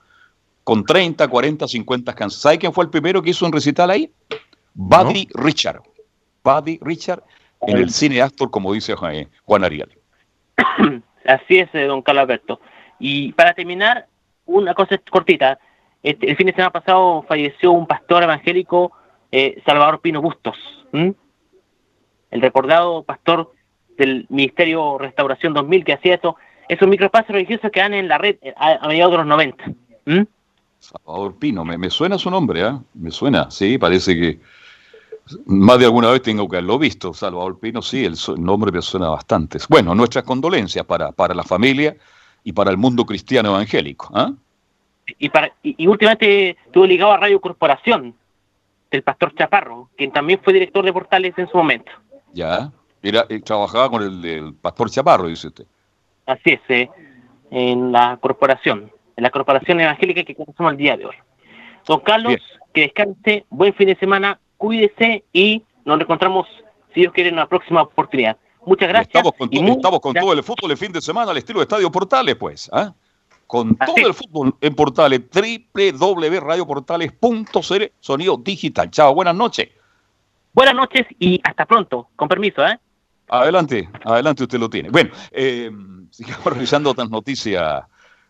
[0.62, 2.42] con 30, 40, 50 canciones.
[2.42, 4.12] ¿Sabe quién fue el primero que hizo un recital ahí?
[4.74, 5.80] Buddy Richard.
[6.44, 7.24] Buddy Richard
[7.62, 9.90] en el cine Astor, como dice Juan Juan Ariel.
[11.26, 12.60] Así es, eh, don Carlos Alberto.
[13.00, 14.06] Y para terminar,
[14.46, 15.58] una cosa cortita.
[16.08, 18.92] Este, el fin de semana pasado falleció un pastor evangélico,
[19.30, 20.56] eh, Salvador Pino Bustos.
[20.90, 21.12] ¿m?
[22.30, 23.52] El recordado pastor
[23.98, 26.36] del Ministerio Restauración 2000 que hacía esto,
[26.66, 29.64] esos microespacios religiosos que dan en la red eh, a, mediados de los 90.
[30.06, 30.26] ¿m?
[30.78, 32.80] Salvador Pino, me, suena su nombre, ¿ah?
[32.94, 34.40] Me suena, sí, parece que
[35.44, 37.12] más de alguna vez tengo que haberlo visto.
[37.12, 39.58] Salvador Pino, sí, el, nombre me suena bastante.
[39.68, 41.98] Bueno, nuestras condolencias para, para la familia
[42.44, 44.08] y para el mundo cristiano evangélico.
[44.14, 44.32] ¿ah?
[45.18, 48.14] Y, para, y, y últimamente estuvo ligado a Radio Corporación,
[48.90, 51.92] del pastor Chaparro, quien también fue director de Portales en su momento.
[52.32, 52.70] Ya,
[53.02, 55.66] era, eh, trabajaba con el, del pastor Chaparro, dice usted.
[56.26, 56.88] Así es, eh,
[57.50, 61.16] en la corporación, en la corporación evangélica que conocemos el día de hoy.
[61.86, 62.36] Don Carlos,
[62.74, 66.46] que descanse, buen fin de semana, cuídese y nos encontramos,
[66.94, 68.36] si Dios quiere, en una próxima oportunidad.
[68.66, 69.08] Muchas gracias.
[69.14, 71.36] Estamos con, y to- muy- estamos con todo el fútbol de fin de semana al
[71.38, 72.68] estilo de Estadio Portales, pues.
[72.72, 72.92] ¿ah?
[73.48, 78.90] Con todo el fútbol en Portales, www.radioportales.cl, sonido digital.
[78.90, 79.70] Chao, buenas noches.
[80.52, 82.10] Buenas noches y hasta pronto.
[82.14, 82.78] Con permiso, ¿eh?
[83.26, 84.90] Adelante, adelante usted lo tiene.
[84.90, 85.70] Bueno, eh,
[86.10, 87.84] sigamos revisando otras noticias,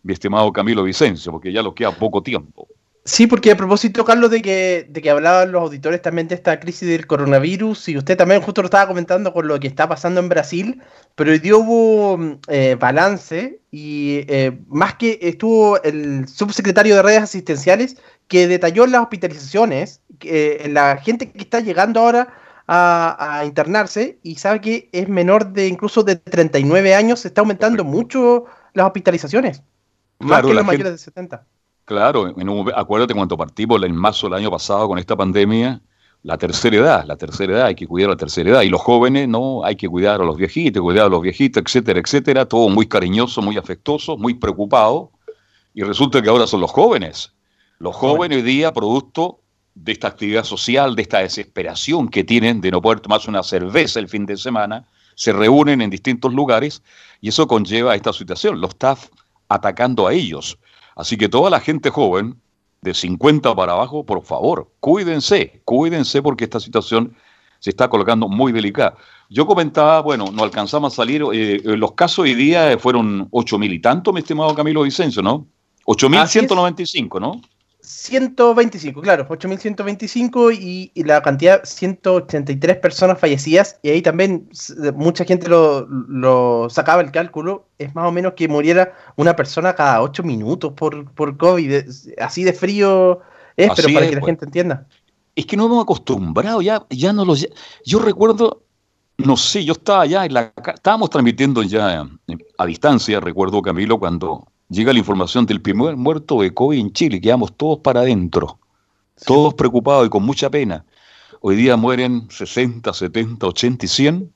[0.04, 2.68] mi estimado Camilo Vicencio, porque ya nos queda poco tiempo.
[3.08, 6.60] Sí, porque a propósito, Carlos, de que, de que hablaban los auditores también de esta
[6.60, 10.20] crisis del coronavirus, y usted también justo lo estaba comentando con lo que está pasando
[10.20, 10.82] en Brasil,
[11.14, 17.02] pero hoy día hubo mm, eh, balance y eh, más que estuvo el subsecretario de
[17.02, 17.96] redes asistenciales
[18.28, 22.34] que detalló las hospitalizaciones, que, eh, la gente que está llegando ahora
[22.66, 27.40] a, a internarse y sabe que es menor de incluso de 39 años, se está
[27.40, 28.44] aumentando mucho
[28.74, 29.62] las hospitalizaciones.
[30.18, 31.46] más Claro, que los mayores de 70.
[31.88, 35.80] Claro, en un- acuérdate cuando partimos en marzo del año pasado con esta pandemia,
[36.22, 38.60] la tercera edad, la tercera edad, hay que cuidar a la tercera edad.
[38.60, 41.98] Y los jóvenes, no, hay que cuidar a los viejitos, cuidar a los viejitos, etcétera,
[41.98, 42.44] etcétera.
[42.44, 45.12] Todo muy cariñoso, muy afectuoso, muy preocupado.
[45.72, 47.32] Y resulta que ahora son los jóvenes.
[47.78, 49.38] Los jóvenes hoy día, producto
[49.74, 53.98] de esta actividad social, de esta desesperación que tienen de no poder tomarse una cerveza
[53.98, 56.82] el fin de semana, se reúnen en distintos lugares
[57.22, 58.60] y eso conlleva a esta situación.
[58.60, 59.06] Los staff
[59.48, 60.58] atacando a ellos.
[60.98, 62.40] Así que toda la gente joven,
[62.82, 67.16] de 50 para abajo, por favor, cuídense, cuídense porque esta situación
[67.60, 68.96] se está colocando muy delicada.
[69.30, 73.74] Yo comentaba, bueno, no alcanzamos a salir, eh, eh, los casos hoy día fueron 8.000
[73.74, 75.46] y tanto, mi estimado Camilo Vicencio, ¿no?
[75.86, 77.40] 8.195, ¿no?
[77.88, 84.50] 125, claro, 8.125 y, y la cantidad, 183 personas fallecidas, y ahí también
[84.94, 89.74] mucha gente lo, lo sacaba el cálculo, es más o menos que muriera una persona
[89.74, 91.84] cada 8 minutos por, por COVID,
[92.18, 93.20] así de frío
[93.56, 94.30] es, pero para es, que la pues.
[94.30, 94.86] gente entienda.
[95.34, 97.48] Es que no hemos acostumbrado, ya, ya no los...
[97.86, 98.64] Yo recuerdo,
[99.16, 100.52] no sé, yo estaba ya en la...
[100.74, 106.40] Estábamos transmitiendo ya eh, a distancia, recuerdo Camilo, cuando llega la información del primer muerto
[106.40, 108.58] de COVID en Chile, quedamos todos para adentro,
[109.26, 110.84] todos preocupados y con mucha pena.
[111.40, 114.32] Hoy día mueren 60, 70, 80 y 100.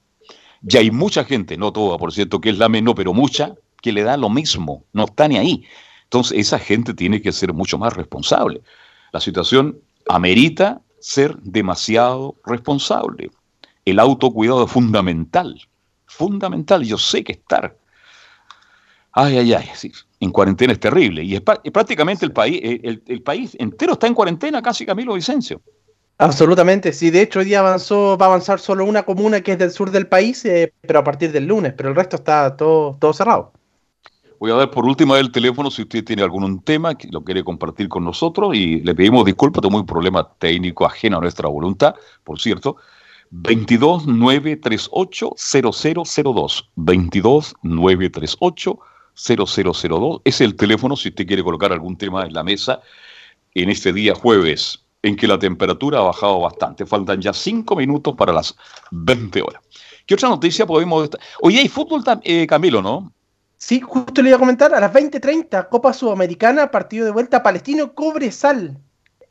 [0.69, 3.93] Y hay mucha gente, no toda, por cierto, que es la menos, pero mucha, que
[3.93, 5.65] le da lo mismo, no está ni ahí.
[6.05, 8.63] Entonces, esa gente tiene que ser mucho más responsable.
[9.13, 9.79] La situación
[10.09, 13.31] amerita ser demasiado responsable.
[13.85, 15.61] El autocuidado es fundamental,
[16.07, 16.85] fundamental.
[16.85, 17.77] Yo sé que estar,
[19.13, 21.23] ay, ay, ay, sí, en cuarentena es terrible.
[21.25, 24.63] Y es pa- y prácticamente el país, eh, el, el país entero está en cuarentena,
[24.63, 25.61] casi Camilo Vicencio.
[26.19, 29.59] Absolutamente, sí, de hecho hoy día avanzó, va a avanzar solo una comuna que es
[29.59, 32.97] del sur del país, eh, pero a partir del lunes, pero el resto está todo,
[33.01, 33.53] todo cerrado.
[34.39, 37.43] Voy a dar por última el teléfono si usted tiene algún tema que lo quiere
[37.45, 41.95] compartir con nosotros y le pedimos disculpas, tenemos un problema técnico ajeno a nuestra voluntad,
[42.25, 42.77] por cierto.
[43.31, 48.79] 22 938 0002 22 938
[49.15, 52.81] 0002 es el teléfono si usted quiere colocar algún tema en la mesa
[53.55, 56.87] en este día jueves en que la temperatura ha bajado bastante.
[56.87, 58.57] Faltan ya cinco minutos para las
[58.93, 59.63] 20 horas.
[60.07, 61.11] ¿Qué otra noticia podemos...
[61.41, 63.13] Hoy hay fútbol, eh, Camilo, ¿no?
[63.57, 67.95] Sí, justo le iba a comentar, a las 20.30, Copa Sudamericana, partido de vuelta Palestino
[67.95, 68.79] Cobresal.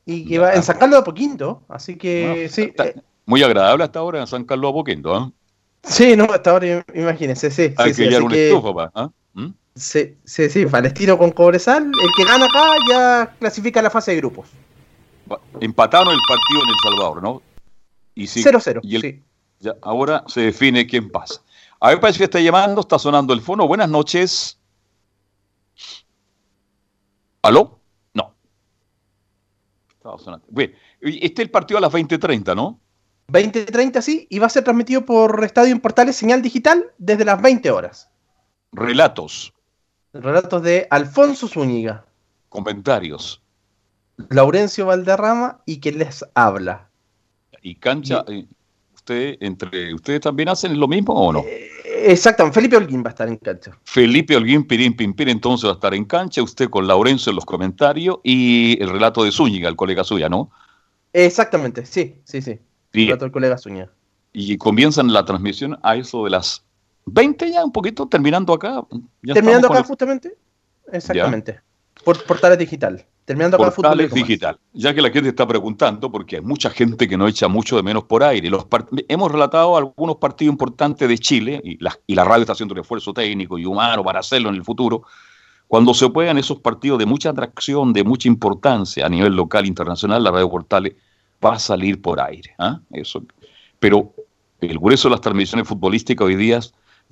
[0.06, 2.74] Y que va en San Carlos de Apoquinto, así que sí.
[2.84, 5.32] eh, Muy agradable hasta ahora en San Carlos Apoquendo, ¿ah?
[5.84, 7.74] sí, no, hasta ahora imagínense, sí.
[7.78, 9.06] Hay sí, sí, que hallar así una que- estufa, ¿ah?
[9.08, 9.14] ¿Mm?
[9.76, 11.86] Sí, sí, sí, Palestino con Cobresal.
[11.86, 14.50] El que gana acá ya clasifica a la fase de grupos.
[15.62, 17.42] Empataron el partido en El Salvador, ¿no?
[18.16, 19.24] Y sí, 0-0, y el- sí.
[19.60, 21.42] ya, ahora se define quién pasa.
[21.80, 23.66] A ver, parece que está llamando, está sonando el fono.
[23.68, 24.60] Buenas noches.
[27.42, 27.80] ¿Aló?
[28.14, 28.36] No.
[29.94, 30.46] Estaba sonando.
[30.50, 32.80] Bien, este es el partido a las 20.30, ¿no?
[33.30, 37.42] 20.30, sí, y va a ser transmitido por Estadio en Portales Señal Digital desde las
[37.42, 38.10] 20 horas.
[38.74, 39.54] Relatos,
[40.14, 42.06] Relatos de Alfonso Zúñiga,
[42.50, 43.42] comentarios
[44.30, 46.90] Laurencio Valderrama y quien les habla.
[47.62, 48.24] y cancha.
[48.28, 48.46] eh,
[48.94, 51.44] ¿Usted, entre ustedes también hacen lo mismo o no?
[52.04, 53.72] Exacto, Felipe Holguín va a estar en cancha.
[53.84, 57.46] Felipe Holguín Pirín Pimpín entonces va a estar en cancha, usted con Laurencio en los
[57.46, 60.52] comentarios y el relato de Zúñiga, el colega suya, ¿no?
[61.14, 62.60] Exactamente, sí, sí, sí.
[62.94, 63.08] Bien.
[63.08, 63.90] Relato del colega Zúñiga.
[64.34, 66.64] Y comienzan la transmisión a eso de las
[67.06, 68.84] 20 ya, un poquito, terminando acá.
[69.24, 70.36] Ya Terminando acá justamente.
[70.92, 71.60] Exactamente.
[72.04, 73.06] Por Portales Digital.
[73.26, 73.90] Terminando el acá fútbol.
[73.92, 74.28] Portales demás.
[74.28, 74.60] Digital.
[74.74, 77.84] Ya que la gente está preguntando, porque hay mucha gente que no echa mucho de
[77.84, 78.50] menos por aire.
[78.50, 82.54] Los part- Hemos relatado algunos partidos importantes de Chile y la, y la radio está
[82.54, 85.04] haciendo un esfuerzo técnico y humano para hacerlo en el futuro.
[85.68, 90.24] Cuando se puedan esos partidos de mucha atracción, de mucha importancia a nivel local, internacional,
[90.24, 90.96] la radio Portales
[91.44, 92.54] va a salir por aire.
[92.58, 92.82] ¿ah?
[92.92, 93.24] Eso.
[93.80, 94.14] Pero
[94.60, 96.60] el grueso de las transmisiones futbolísticas hoy día,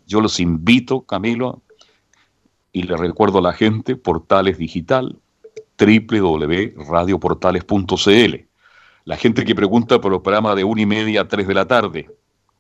[0.10, 1.62] yo los invito, Camilo,
[2.74, 5.16] y le recuerdo a la gente, Portales Digital,
[5.78, 8.48] www.radioportales.cl.
[9.06, 11.68] La gente que pregunta por el programa de una y media a tres de la
[11.68, 12.10] tarde,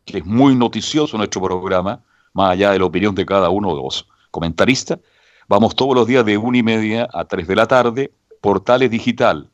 [0.05, 3.81] que es muy noticioso nuestro programa, más allá de la opinión de cada uno de
[3.81, 4.99] los comentaristas,
[5.47, 9.49] vamos todos los días de una y media a tres de la tarde, Portales Digital,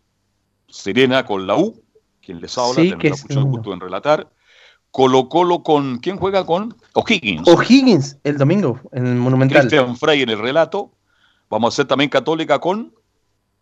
[0.68, 1.80] Serena con la U,
[2.20, 4.28] quien les habla, Sí, es- mucho gusto en relatar.
[4.90, 6.74] Colo Colo con, ¿quién juega con?
[6.94, 7.46] O'Higgins.
[7.48, 9.60] O'Higgins el domingo en el Monumental.
[9.62, 10.92] Cristian Frey en el relato.
[11.54, 12.92] Vamos a hacer también Católica con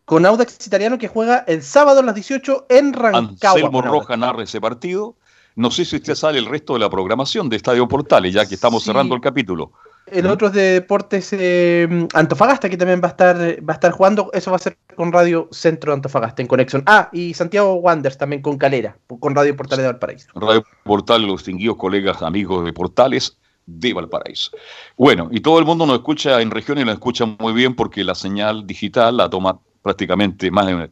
[0.06, 3.50] Con Audax Italiano que juega el sábado a las 18 en Rancagua.
[3.60, 3.82] Anselmo.
[3.82, 5.16] Roja narra ese partido.
[5.56, 8.54] No sé si usted sale el resto de la programación de Estadio Portales, ya que
[8.54, 8.86] estamos Sí.
[8.86, 9.72] cerrando el capítulo.
[10.06, 13.92] El otro es de Deportes eh, Antofagasta, que también va a estar va a estar
[13.92, 14.30] jugando.
[14.32, 16.82] Eso va a ser con Radio Centro Antofagasta en conexión.
[16.86, 20.28] Ah, y Santiago Wanderers también con Calera, con Radio Portales de Valparaíso.
[20.34, 23.36] Radio Portal, los distinguidos colegas, amigos de Portales
[23.66, 24.50] de Valparaíso.
[24.96, 28.14] Bueno, y todo el mundo nos escucha en regiones, nos escucha muy bien porque la
[28.14, 30.90] señal digital la toma prácticamente más de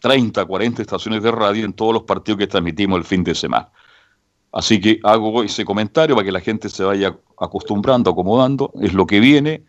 [0.00, 3.70] 30, 40 estaciones de radio en todos los partidos que transmitimos el fin de semana.
[4.52, 9.06] Así que hago ese comentario para que la gente se vaya acostumbrando, acomodando, es lo
[9.06, 9.64] que viene.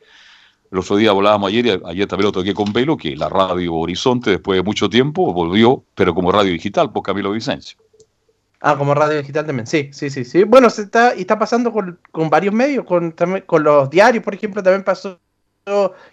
[0.72, 3.76] El otro día hablábamos ayer, y ayer también lo toqué con Velo, que la radio
[3.76, 7.78] Horizonte, después de mucho tiempo, volvió, pero como radio digital, por Camilo Vicencio.
[8.66, 10.46] Ah, como radio digital también, sí, sí, sí, sí.
[10.46, 14.24] Bueno, se está, y está pasando con, con varios medios, con, también, con los diarios,
[14.24, 15.20] por ejemplo, también pasó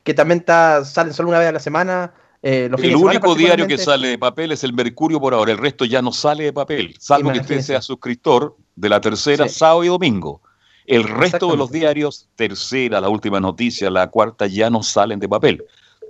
[0.03, 2.13] que también está, salen solo una vez a la semana.
[2.43, 5.59] eh, los El único diario que sale de papel es el Mercurio por ahora, el
[5.59, 9.55] resto ya no sale de papel, salvo que usted sea suscriptor de la tercera, Sí.
[9.55, 10.41] sábado y domingo.
[10.87, 15.29] El resto de los diarios, tercera, la última noticia, la cuarta, ya no salen de
[15.29, 15.65] papel.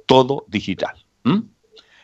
[0.07, 0.95] Todo digital.
[1.25, 1.41] ¿Mm?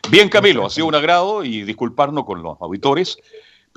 [0.09, 3.17] Bien, Camilo, ha sido un agrado y disculparnos con los auditores,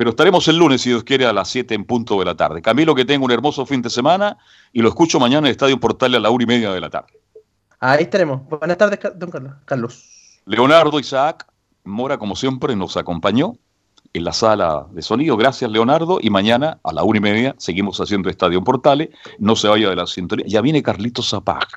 [0.01, 2.62] pero estaremos el lunes, si Dios quiere, a las 7 en punto de la tarde.
[2.62, 4.38] Camilo, que tenga un hermoso fin de semana
[4.72, 6.88] y lo escucho mañana en el Estadio Portal a la una y media de la
[6.88, 7.20] tarde.
[7.80, 8.48] Ahí estaremos.
[8.48, 9.53] Buenas tardes, don Carlos.
[9.66, 10.40] Carlos.
[10.46, 11.46] Leonardo Isaac
[11.84, 13.59] Mora, como siempre, nos acompañó
[14.14, 15.36] en la sala de sonido.
[15.36, 16.18] Gracias, Leonardo.
[16.18, 19.11] Y mañana a la una y media seguimos haciendo Estadio Portales.
[19.38, 20.46] No se vaya de la sintonía.
[20.48, 21.68] Ya viene Carlitos Zapag,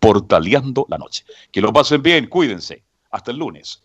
[0.00, 1.24] portaleando la noche.
[1.52, 2.82] Que lo pasen bien, cuídense.
[3.12, 3.84] Hasta el lunes.